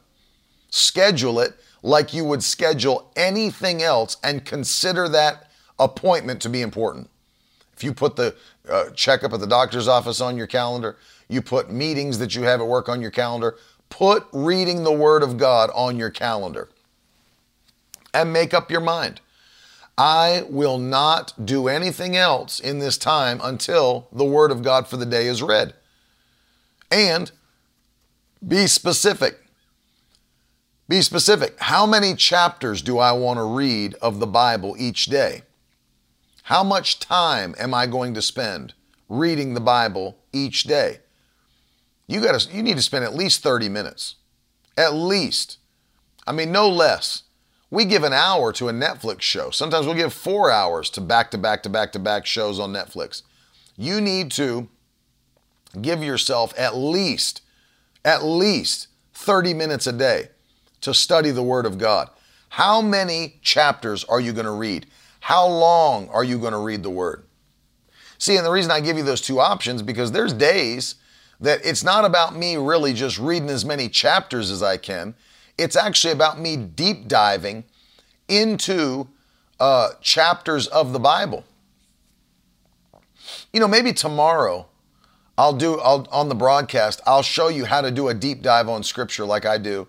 [0.69, 7.09] Schedule it like you would schedule anything else and consider that appointment to be important.
[7.75, 8.37] If you put the
[8.69, 10.99] uh, checkup at the doctor's office on your calendar,
[11.29, 13.57] you put meetings that you have at work on your calendar,
[13.91, 16.71] put reading the Word of God on your calendar
[18.15, 19.21] and make up your mind.
[19.99, 24.97] I will not do anything else in this time until the Word of God for
[24.97, 25.75] the day is read.
[26.91, 27.31] And
[28.47, 29.39] be specific.
[30.89, 31.57] Be specific.
[31.61, 35.43] How many chapters do I want to read of the Bible each day?
[36.45, 38.75] How much time am I going to spend
[39.09, 41.01] reading the Bible each day?
[42.11, 44.17] You got to you need to spend at least 30 minutes.
[44.77, 45.59] At least.
[46.27, 47.23] I mean no less.
[47.71, 49.51] We give an hour to a Netflix show.
[49.51, 52.73] Sometimes we'll give 4 hours to back to back to back to back shows on
[52.73, 53.23] Netflix.
[53.77, 54.69] You need to
[55.81, 57.43] give yourself at least,
[58.05, 60.31] at least 30 minutes a day
[60.81, 62.11] to study the Word of God.
[62.49, 64.87] How many chapters are you going to read?
[65.21, 67.23] How long are you going to read the Word?
[68.19, 70.97] See, and the reason I give you those two options because there's days
[71.41, 75.15] that it's not about me really just reading as many chapters as I can.
[75.57, 77.65] It's actually about me deep diving
[78.29, 79.09] into
[79.59, 81.45] uh, chapters of the Bible.
[83.53, 84.67] You know, maybe tomorrow
[85.37, 87.01] I'll do I'll, on the broadcast.
[87.07, 89.89] I'll show you how to do a deep dive on Scripture, like I do.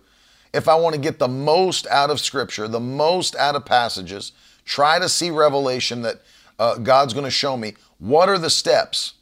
[0.54, 4.34] If I want to get the most out of Scripture, the most out of passages,
[4.66, 6.22] try to see revelation that
[6.60, 7.76] uh, God's going to show me.
[8.00, 9.14] What are the steps?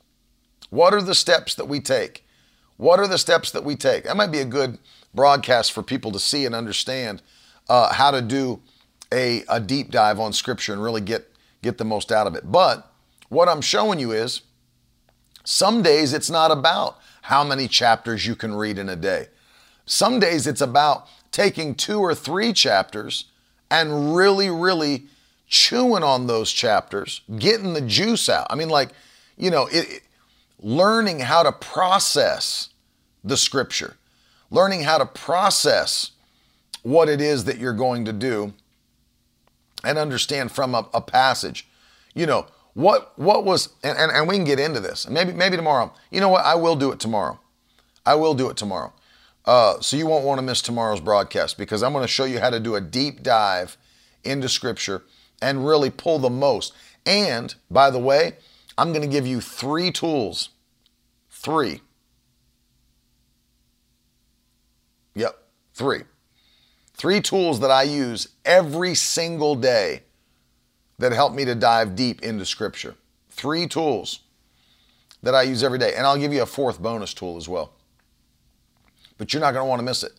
[0.69, 2.25] What are the steps that we take?
[2.77, 4.03] What are the steps that we take?
[4.05, 4.77] That might be a good
[5.13, 7.21] broadcast for people to see and understand
[7.67, 8.61] uh, how to do
[9.11, 11.27] a, a deep dive on Scripture and really get
[11.61, 12.49] get the most out of it.
[12.49, 12.89] But
[13.27, 14.41] what I'm showing you is
[15.43, 19.27] some days it's not about how many chapters you can read in a day.
[19.85, 23.25] Some days it's about taking two or three chapters
[23.69, 25.07] and really, really
[25.47, 28.47] chewing on those chapters, getting the juice out.
[28.49, 28.91] I mean, like,
[29.37, 30.01] you know, it, it,
[30.59, 32.69] learning how to process
[33.23, 33.95] the scripture,
[34.49, 36.11] learning how to process
[36.83, 38.53] what it is that you're going to do
[39.83, 41.67] and understand from a, a passage.
[42.13, 45.09] You know, what what was and, and, and we can get into this.
[45.09, 45.93] Maybe maybe tomorrow.
[46.11, 46.45] You know what?
[46.45, 47.39] I will do it tomorrow.
[48.05, 48.93] I will do it tomorrow.
[49.45, 52.39] Uh, so you won't want to miss tomorrow's broadcast because I'm going to show you
[52.39, 53.77] how to do a deep dive
[54.23, 55.03] into scripture
[55.41, 56.73] and really pull the most.
[57.05, 58.33] And by the way,
[58.79, 60.51] I'm going to give you three tools.
[61.29, 61.81] Three.
[65.15, 65.37] Yep,
[65.73, 66.03] three.
[66.93, 70.03] Three tools that I use every single day
[70.97, 72.95] that help me to dive deep into Scripture.
[73.29, 74.21] Three tools
[75.23, 75.95] that I use every day.
[75.95, 77.73] And I'll give you a fourth bonus tool as well.
[79.17, 80.13] But you're not going to want to miss it.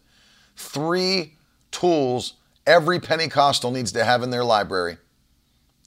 [0.57, 1.37] Three
[1.71, 2.35] tools
[2.67, 4.99] every Pentecostal needs to have in their library.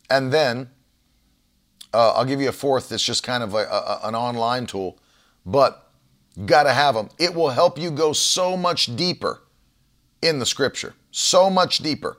[0.09, 0.71] And then
[1.93, 4.97] uh, I'll give you a fourth that's just kind of a, a, an online tool,
[5.45, 5.91] but
[6.35, 7.09] you got to have them.
[7.19, 9.41] It will help you go so much deeper
[10.21, 12.17] in the scripture, so much deeper.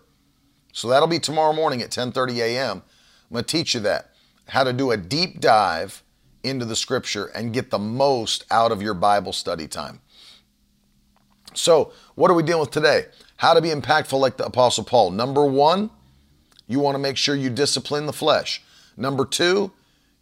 [0.72, 2.82] So that'll be tomorrow morning at 10:30 a.m.
[3.30, 4.10] I'm going to teach you that
[4.48, 6.02] how to do a deep dive
[6.42, 10.00] into the scripture and get the most out of your Bible study time.
[11.54, 13.06] So, what are we dealing with today?
[13.36, 15.10] How to be impactful like the apostle Paul.
[15.10, 15.90] Number 1,
[16.66, 18.62] you want to make sure you discipline the flesh.
[18.96, 19.70] Number 2,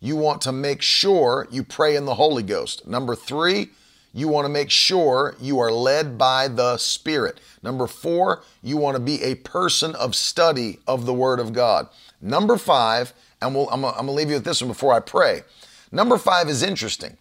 [0.01, 2.87] you want to make sure you pray in the Holy Ghost.
[2.87, 3.70] Number 3,
[4.12, 7.41] you want to make sure you are led by the Spirit.
[7.62, 11.89] Number four, you want to be a person of study of the Word of God.
[12.20, 15.01] Number five, and we'll, I'm, I'm going to leave you with this one before I
[15.01, 15.43] pray.
[15.91, 17.16] Number five is interesting.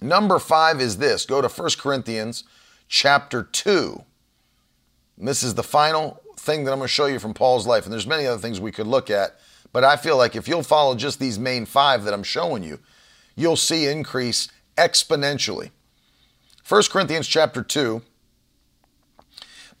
[0.00, 2.44] Number five is this go to 1 Corinthians
[2.88, 4.04] chapter 2.
[5.18, 7.84] this is the final thing that I'm going to show you from Paul's life.
[7.84, 9.36] And there's many other things we could look at,
[9.76, 12.78] but I feel like if you'll follow just these main five that I'm showing you,
[13.34, 14.48] you'll see increase
[14.78, 15.70] exponentially.
[16.66, 18.00] 1 Corinthians chapter 2,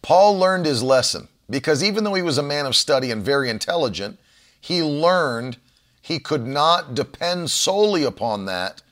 [0.02, 3.48] Paul learned his lesson because even though he was a man of study and very
[3.48, 4.18] intelligent,
[4.60, 5.56] he learned
[6.02, 8.82] he could not depend solely upon that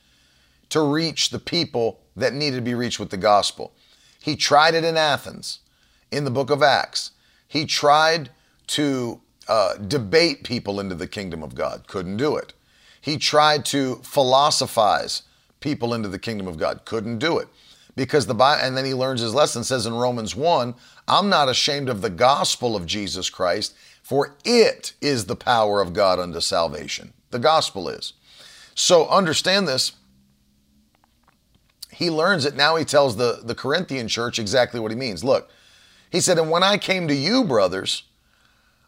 [0.70, 3.74] to reach the people that needed to be reached with the gospel.
[4.22, 5.58] He tried it in Athens,
[6.10, 7.10] in the book of Acts.
[7.46, 8.30] He tried
[8.68, 12.52] to uh, debate people into the kingdom of God, couldn't do it.
[13.00, 15.22] He tried to philosophize
[15.60, 16.84] people into the kingdom of God.
[16.84, 17.48] Couldn't do it.
[17.96, 20.74] Because the Bible, and then he learns his lesson, says in Romans 1,
[21.06, 25.92] I'm not ashamed of the gospel of Jesus Christ, for it is the power of
[25.92, 27.12] God unto salvation.
[27.30, 28.14] The gospel is.
[28.74, 29.92] So understand this.
[31.90, 32.56] He learns it.
[32.56, 35.22] Now he tells the, the Corinthian church exactly what he means.
[35.22, 35.48] Look,
[36.10, 38.02] he said, And when I came to you, brothers,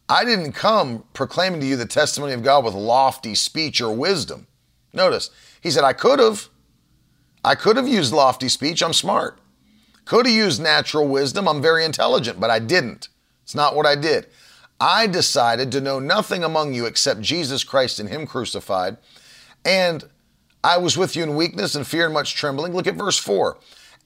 [0.09, 4.47] I didn't come proclaiming to you the testimony of God with lofty speech or wisdom.
[4.93, 5.31] Notice,
[5.61, 6.49] he said, I could have.
[7.45, 9.39] I could have used lofty speech, I'm smart.
[10.05, 13.09] Could have used natural wisdom, I'm very intelligent, but I didn't.
[13.43, 14.27] It's not what I did.
[14.81, 18.97] I decided to know nothing among you except Jesus Christ and Him crucified.
[19.65, 20.05] And
[20.63, 22.75] I was with you in weakness and fear and much trembling.
[22.75, 23.57] Look at verse 4.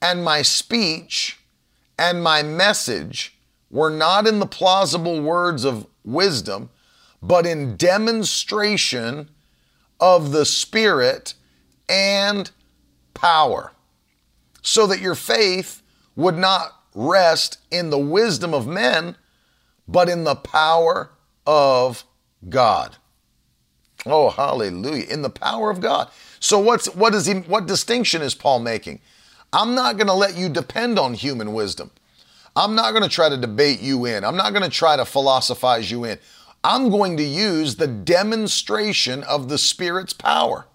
[0.01, 1.39] And my speech
[1.97, 3.35] and my message
[3.71, 6.69] were not in the plausible words of wisdom,
[7.21, 9.29] but in demonstration
[9.99, 11.35] of the Spirit
[11.87, 12.49] and
[13.13, 13.73] power,
[14.61, 15.81] so that your faith
[16.15, 19.15] would not rest in the wisdom of men,
[19.87, 21.11] but in the power
[21.45, 22.03] of
[22.49, 22.97] God.
[24.05, 25.05] Oh, hallelujah.
[25.05, 26.09] In the power of God.
[26.39, 28.99] So what's what is he what distinction is Paul making?
[29.53, 31.91] I'm not going to let you depend on human wisdom.
[32.55, 34.23] I'm not going to try to debate you in.
[34.23, 36.19] I'm not going to try to philosophize you in.
[36.63, 40.67] I'm going to use the demonstration of the Spirit's power.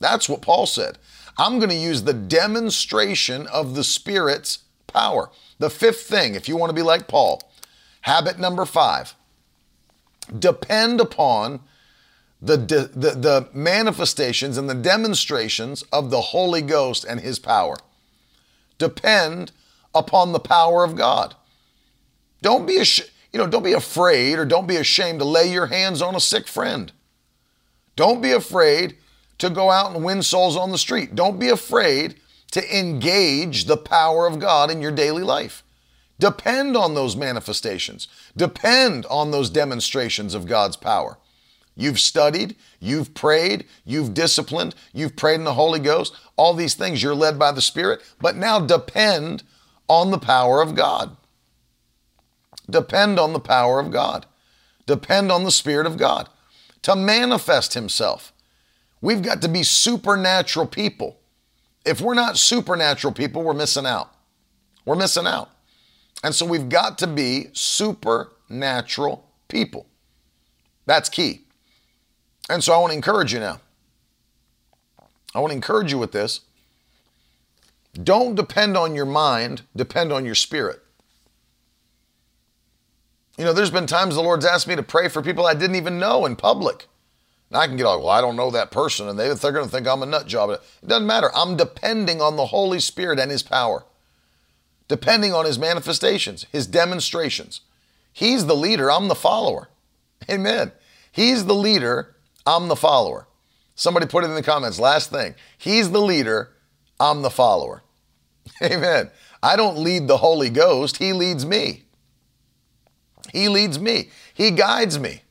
[0.00, 0.98] That's what Paul said.
[1.38, 5.30] I'm going to use the demonstration of the Spirit's power.
[5.58, 7.42] The fifth thing, if you want to be like Paul,
[8.02, 9.14] habit number five
[10.38, 11.60] depend upon
[12.40, 17.76] the, the, the manifestations and the demonstrations of the Holy Ghost and His power.
[18.78, 19.52] Depend
[19.94, 21.34] upon the power of God.
[22.42, 22.84] Don't be
[23.32, 26.20] you know, don't be afraid or don't be ashamed to lay your hands on a
[26.20, 26.92] sick friend.
[27.96, 28.96] Don't be afraid
[29.38, 31.14] to go out and win souls on the street.
[31.14, 32.16] Don't be afraid
[32.52, 35.62] to engage the power of God in your daily life.
[36.18, 38.08] Depend on those manifestations.
[38.36, 41.18] Depend on those demonstrations of God's power.
[41.76, 47.02] You've studied, you've prayed, you've disciplined, you've prayed in the Holy Ghost, all these things,
[47.02, 49.44] you're led by the Spirit, but now depend
[49.90, 51.16] on the power of God.
[52.70, 54.24] Depend on the power of God.
[54.86, 56.28] Depend on the Spirit of God
[56.82, 58.32] to manifest Himself.
[59.00, 61.18] We've got to be supernatural people.
[61.84, 64.14] If we're not supernatural people, we're missing out.
[64.84, 65.50] We're missing out.
[66.22, 69.86] And so we've got to be supernatural people.
[70.86, 71.46] That's key.
[72.48, 73.60] And so I want to encourage you now.
[75.34, 76.42] I want to encourage you with this.
[77.94, 80.80] Don't depend on your mind, depend on your spirit.
[83.36, 85.76] You know, there's been times the Lord's asked me to pray for people I didn't
[85.76, 86.88] even know in public.
[87.48, 89.64] And I can get like, well, I don't know that person, and they, they're going
[89.64, 90.50] to think I'm a nut job.
[90.50, 91.30] It doesn't matter.
[91.34, 93.84] I'm depending on the Holy Spirit and His power,
[94.86, 97.62] depending on His manifestations, His demonstrations.
[98.12, 99.68] He's the leader, I'm the follower.
[100.28, 100.72] Amen.
[101.10, 102.14] He's the leader,
[102.46, 103.26] I'm the follower.
[103.74, 104.78] Somebody put it in the comments.
[104.78, 105.34] Last thing.
[105.56, 106.50] He's the leader,
[107.00, 107.82] I'm the follower.
[108.62, 109.10] Amen.
[109.42, 111.84] I don't lead the Holy Ghost, He leads me.
[113.32, 115.22] He leads me, He guides me.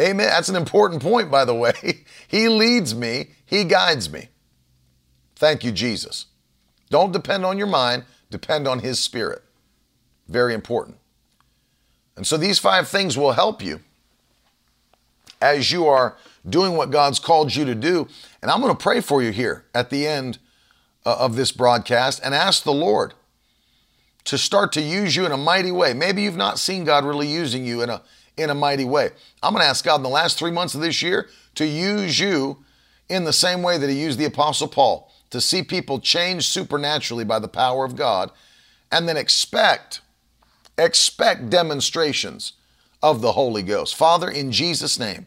[0.00, 0.26] Amen.
[0.26, 1.72] That's an important point, by the way.
[2.28, 4.28] he leads me, He guides me.
[5.36, 6.26] Thank you, Jesus.
[6.90, 9.42] Don't depend on your mind, depend on His Spirit.
[10.28, 10.98] Very important.
[12.16, 13.80] And so these five things will help you
[15.40, 16.16] as you are
[16.48, 18.08] doing what God's called you to do.
[18.40, 20.38] And I'm going to pray for you here at the end
[21.06, 23.12] Uh, of this broadcast and ask the Lord
[24.24, 25.92] to start to use you in a mighty way.
[25.92, 28.00] Maybe you've not seen God really using you in a
[28.36, 29.10] in a mighty way.
[29.42, 32.18] I'm going to ask God in the last three months of this year to use
[32.18, 32.64] you
[33.08, 37.24] in the same way that He used the Apostle Paul to see people change supernaturally
[37.24, 38.30] by the power of God,
[38.92, 40.00] and then expect,
[40.78, 42.52] expect demonstrations
[43.02, 43.94] of the Holy Ghost.
[43.96, 45.26] Father, in Jesus' name,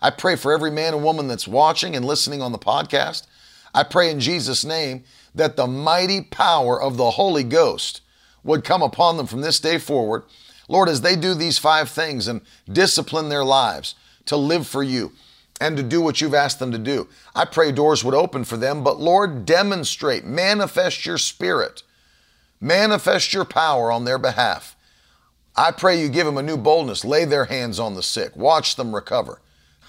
[0.00, 3.26] I pray for every man and woman that's watching and listening on the podcast.
[3.74, 5.04] I pray in Jesus' name
[5.34, 8.00] that the mighty power of the Holy Ghost
[8.42, 10.24] would come upon them from this day forward
[10.70, 12.42] Lord, as they do these five things and
[12.72, 13.96] discipline their lives
[14.26, 15.10] to live for you
[15.60, 18.56] and to do what you've asked them to do, I pray doors would open for
[18.56, 18.84] them.
[18.84, 21.82] But Lord, demonstrate, manifest your spirit,
[22.60, 24.76] manifest your power on their behalf.
[25.56, 28.76] I pray you give them a new boldness, lay their hands on the sick, watch
[28.76, 29.40] them recover.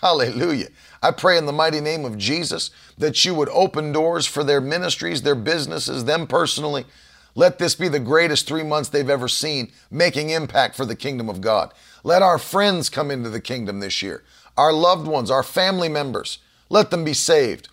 [0.02, 0.70] Hallelujah.
[1.02, 4.62] I pray in the mighty name of Jesus that you would open doors for their
[4.62, 6.86] ministries, their businesses, them personally.
[7.34, 11.30] Let this be the greatest three months they've ever seen, making impact for the kingdom
[11.30, 11.74] of God.
[12.04, 14.24] Let our friends come into the kingdom this year,
[14.58, 16.40] our loved ones, our family members.
[16.70, 17.70] Let them be saved.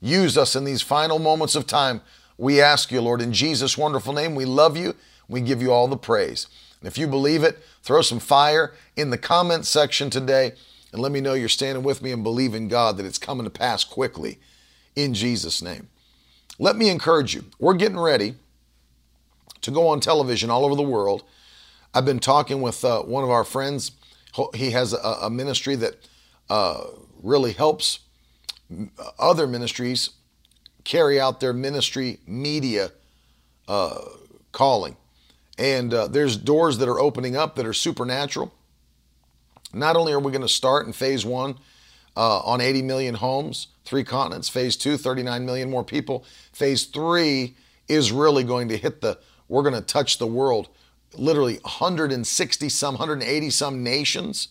[0.00, 2.00] Use us in these final moments of time.
[2.36, 4.96] We ask you, Lord, in Jesus' wonderful name, we love you.
[5.28, 6.48] We give you all the praise.
[6.80, 10.54] And if you believe it, throw some fire in the comment section today
[10.92, 13.44] and let me know you're standing with me and believe in God that it's coming
[13.44, 14.38] to pass quickly
[14.94, 15.88] in Jesus' name.
[16.58, 17.44] Let me encourage you.
[17.58, 18.34] We're getting ready
[19.62, 21.24] to go on television all over the world.
[21.94, 23.92] I've been talking with uh, one of our friends.
[24.54, 25.96] He has a, a ministry that
[26.50, 26.84] uh,
[27.22, 28.00] really helps
[29.18, 30.10] other ministries
[30.84, 32.90] carry out their ministry media
[33.68, 34.00] uh,
[34.52, 34.96] calling.
[35.58, 38.52] And uh, there's doors that are opening up that are supernatural.
[39.72, 41.56] Not only are we going to start in phase one
[42.16, 47.56] uh, on 80 million homes, three continents, phase two, 39 million more people, phase three
[47.88, 49.18] is really going to hit the
[49.48, 50.70] we're going to touch the world.
[51.14, 54.48] Literally 160 some, 180 some nations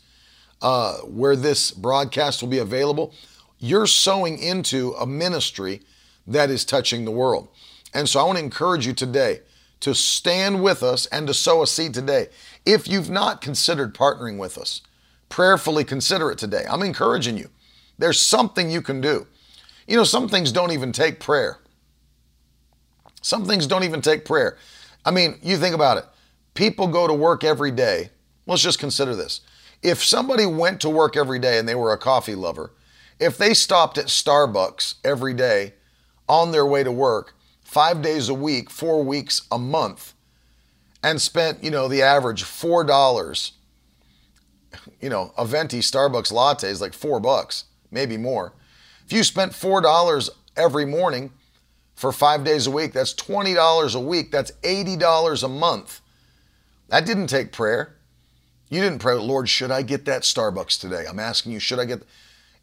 [0.62, 3.14] uh, where this broadcast will be available.
[3.58, 5.82] You're sowing into a ministry
[6.28, 7.48] that is touching the world.
[7.96, 9.42] And so I want to encourage you today
[9.80, 12.28] to stand with us and to sow a seed today.
[12.64, 14.82] If you've not considered partnering with us,
[15.32, 16.66] prayerfully consider it today.
[16.70, 17.50] I'm encouraging you.
[17.98, 19.26] There's something you can do.
[19.88, 21.58] You know, some things don't even take prayer.
[23.22, 24.58] Some things don't even take prayer.
[25.06, 26.06] I mean, you think about it.
[26.54, 28.10] People go to work every day.
[28.46, 29.42] Let's just consider this.
[29.82, 32.74] If somebody went to work every day and they were a coffee lover,
[33.20, 35.74] if they stopped at Starbucks every day
[36.28, 40.14] on their way to work, five days a week, four weeks a month,
[41.04, 43.52] and spent, you know, the average $4,
[45.00, 48.54] you know, a venti Starbucks latte is like four bucks, maybe more.
[49.06, 51.32] If you spent $4 every morning
[51.96, 54.32] for five days a week, that's $20 a week.
[54.32, 56.02] That's $80 a month.
[56.88, 57.96] That didn't take prayer.
[58.70, 61.06] You didn't pray, Lord, should I get that Starbucks today?
[61.10, 62.04] I'm asking you, should I get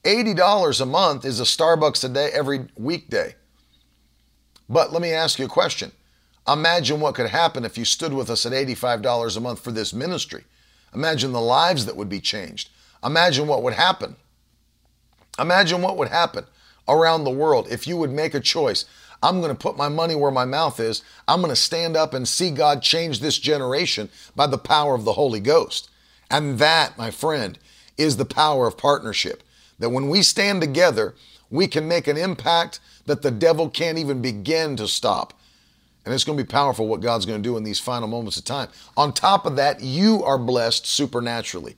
[0.05, 3.35] $80 a month is a Starbucks a day every weekday.
[4.69, 5.93] But let me ask you a question.
[6.51, 9.93] Imagine what could happen if you stood with us at $85 a month for this
[9.93, 10.45] ministry.
[10.95, 12.70] Imagine the lives that would be changed.
[13.05, 14.16] Imagine what would happen.
[15.39, 16.45] Imagine what would happen
[16.89, 18.84] around the world if you would make a choice.
[19.22, 21.03] I'm going to put my money where my mouth is.
[21.26, 25.05] I'm going to stand up and see God change this generation by the power of
[25.05, 25.91] the Holy Ghost.
[26.30, 27.59] And that, my friend,
[27.97, 29.43] is the power of partnership.
[29.78, 31.14] That when we stand together,
[31.51, 35.32] we can make an impact that the devil can't even begin to stop.
[36.09, 38.39] And it's going to be powerful what God's going to do in these final moments
[38.39, 38.71] of time.
[38.97, 41.77] On top of that, you are blessed supernaturally.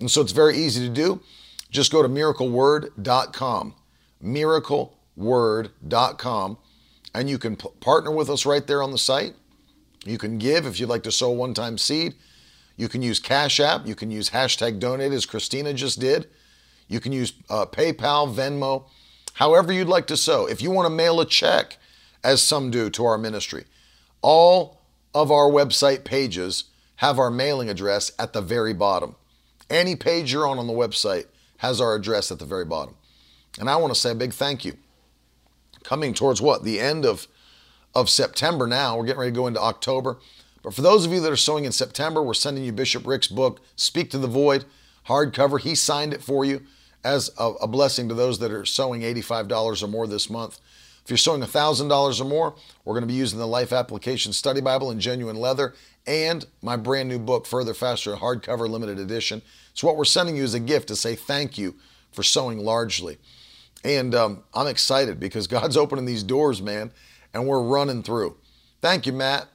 [0.00, 1.20] And so it's very easy to do.
[1.70, 3.74] Just go to miracleword.com,
[4.24, 6.58] miracleword.com,
[7.14, 9.36] and you can p- partner with us right there on the site.
[10.04, 12.16] You can give if you'd like to sow one time seed.
[12.76, 13.86] You can use Cash App.
[13.86, 16.26] You can use hashtag donate as Christina just did.
[16.88, 18.86] You can use uh, PayPal, Venmo,
[19.34, 20.46] however you'd like to sow.
[20.46, 21.76] If you want to mail a check,
[22.22, 23.64] as some do to our ministry,
[24.22, 24.80] all
[25.14, 26.64] of our website pages
[26.96, 29.16] have our mailing address at the very bottom.
[29.68, 31.26] Any page you're on on the website
[31.58, 32.94] has our address at the very bottom.
[33.58, 34.76] And I want to say a big thank you.
[35.82, 36.64] Coming towards what?
[36.64, 37.26] The end of,
[37.94, 38.96] of September now.
[38.96, 40.18] We're getting ready to go into October.
[40.62, 43.28] But for those of you that are sowing in September, we're sending you Bishop Rick's
[43.28, 44.66] book, Speak to the Void,
[45.06, 45.60] hardcover.
[45.60, 46.62] He signed it for you
[47.02, 50.60] as a, a blessing to those that are sowing $85 or more this month.
[51.10, 52.54] If you're sowing $1,000 or more,
[52.84, 55.74] we're going to be using the Life Application Study Bible in genuine leather
[56.06, 59.42] and my brand new book, Further Faster, hardcover limited edition.
[59.74, 61.74] So, what we're sending you is a gift to say thank you
[62.12, 63.18] for sowing largely.
[63.82, 66.92] And um, I'm excited because God's opening these doors, man,
[67.34, 68.36] and we're running through.
[68.80, 69.48] Thank you, Matt.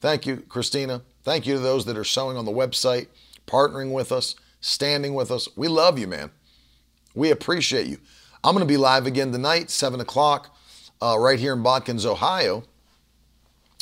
[0.00, 1.02] Thank you, Christina.
[1.24, 3.08] Thank you to those that are sowing on the website,
[3.46, 5.46] partnering with us, standing with us.
[5.56, 6.30] We love you, man.
[7.14, 7.98] We appreciate you.
[8.42, 10.55] I'm going to be live again tonight, 7 o'clock,
[11.00, 12.64] uh, right here in Botkins, Ohio.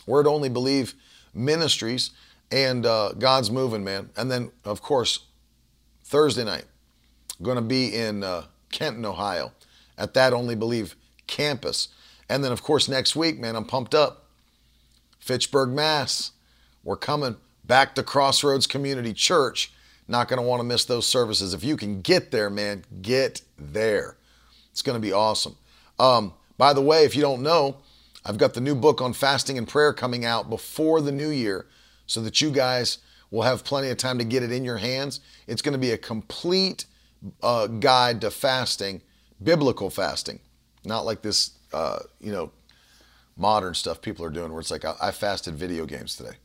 [0.06, 0.94] Word Only Believe
[1.32, 2.10] Ministries
[2.52, 4.10] and uh, God's moving, man.
[4.16, 5.20] And then, of course,
[6.04, 6.66] Thursday night,
[7.42, 9.52] going to be in uh, Kenton, Ohio,
[9.96, 10.94] at that Only Believe
[11.26, 11.88] campus.
[12.28, 14.26] And then, of course, next week, man, I'm pumped up.
[15.18, 16.32] Fitchburg, Mass.
[16.82, 19.72] We're coming back to Crossroads Community Church
[20.06, 21.54] not going to want to miss those services.
[21.54, 24.16] If you can get there, man, get there.
[24.70, 25.56] It's going to be awesome.
[25.98, 27.78] Um, by the way, if you don't know,
[28.24, 31.66] I've got the new book on fasting and prayer coming out before the new year
[32.06, 32.98] so that you guys
[33.30, 35.20] will have plenty of time to get it in your hands.
[35.46, 36.86] It's going to be a complete
[37.42, 39.02] uh, guide to fasting,
[39.42, 40.40] biblical fasting,
[40.84, 42.50] not like this, uh, you know,
[43.36, 46.36] modern stuff people are doing where it's like, I, I fasted video games today.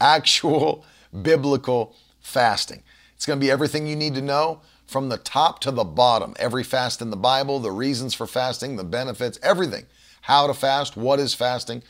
[0.00, 0.84] Actual
[1.22, 2.82] biblical fasting.
[3.14, 6.34] It's going to be everything you need to know from the top to the bottom.
[6.38, 9.84] Every fast in the Bible, the reasons for fasting, the benefits, everything.
[10.22, 11.82] How to fast, what is fasting,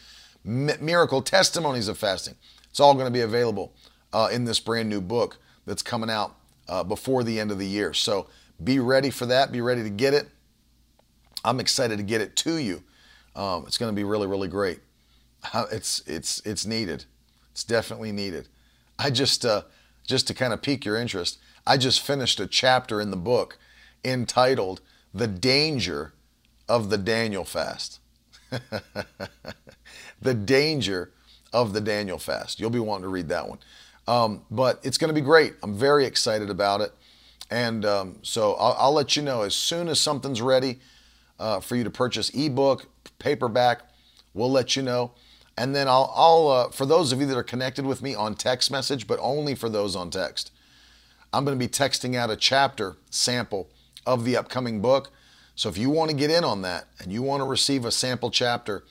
[0.44, 2.34] miracle testimonies of fasting.
[2.68, 3.72] It's all going to be available
[4.12, 6.34] uh, in this brand new book that's coming out
[6.68, 7.94] uh, before the end of the year.
[7.94, 8.26] So
[8.62, 9.52] be ready for that.
[9.52, 10.28] Be ready to get it.
[11.44, 12.82] I'm excited to get it to you.
[13.36, 14.80] Um, it's going to be really, really great.
[15.70, 17.04] It's it's it's needed.
[17.52, 18.48] It's definitely needed.
[18.98, 19.62] I just uh,
[20.04, 21.38] just to kind of pique your interest,
[21.68, 23.58] I just finished a chapter in the book
[24.02, 24.80] entitled
[25.12, 26.14] The Danger
[26.66, 28.00] of the Daniel Fast.
[30.22, 31.12] the Danger
[31.52, 32.58] of the Daniel Fast.
[32.58, 33.58] You'll be wanting to read that one.
[34.06, 35.56] Um, but it's going to be great.
[35.62, 36.94] I'm very excited about it.
[37.50, 40.78] And um, so I'll, I'll, let you know as soon as something's ready
[41.38, 42.86] uh, for you to purchase ebook,
[43.18, 43.82] paperback,
[44.32, 45.12] we'll let you know.
[45.58, 48.36] And then I'll, I'll uh, for those of you that are connected with me on
[48.36, 50.50] text message, but only for those on text,
[51.32, 53.68] I'm going to be texting out a chapter sample
[54.06, 55.10] of the upcoming book.
[55.54, 57.90] So if you want to get in on that and you want to receive a
[57.90, 58.84] sample chapter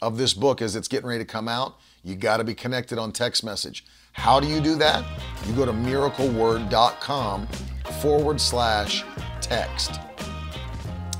[0.00, 2.98] of this book as it's getting ready to come out, you got to be connected
[2.98, 3.84] on text message.
[4.12, 5.04] How do you do that?
[5.46, 7.46] You go to miracleword.com
[8.00, 9.04] forward slash
[9.40, 9.92] text.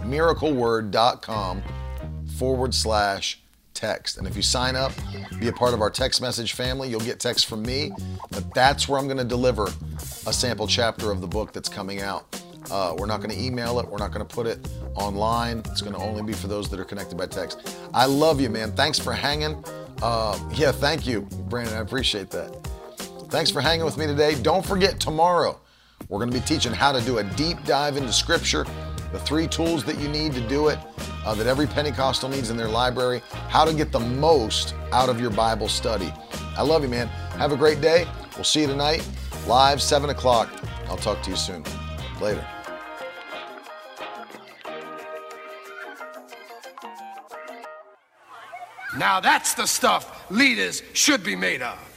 [0.02, 1.62] miracleword.com
[2.36, 3.41] forward slash
[3.82, 4.18] text.
[4.18, 4.92] And if you sign up,
[5.40, 7.90] be a part of our text message family, you'll get text from me.
[8.30, 9.68] But that's where I'm going to deliver
[10.26, 12.40] a sample chapter of the book that's coming out.
[12.70, 13.88] Uh, we're not going to email it.
[13.88, 15.58] We're not going to put it online.
[15.66, 17.76] It's going to only be for those that are connected by text.
[17.92, 18.70] I love you, man.
[18.72, 19.62] Thanks for hanging.
[20.00, 21.74] Uh, yeah, thank you, Brandon.
[21.74, 22.56] I appreciate that.
[23.30, 24.40] Thanks for hanging with me today.
[24.40, 25.58] Don't forget, tomorrow,
[26.08, 28.64] we're going to be teaching how to do a deep dive into Scripture,
[29.10, 30.78] the three tools that you need to do it,
[31.24, 35.20] uh, that every Pentecostal needs in their library, how to get the most out of
[35.20, 36.12] your Bible study.
[36.56, 37.08] I love you, man.
[37.38, 38.06] Have a great day.
[38.34, 39.06] We'll see you tonight,
[39.46, 40.48] live, 7 o'clock.
[40.86, 41.64] I'll talk to you soon.
[42.20, 42.46] Later.
[48.98, 51.91] Now that's the stuff leaders should be made of.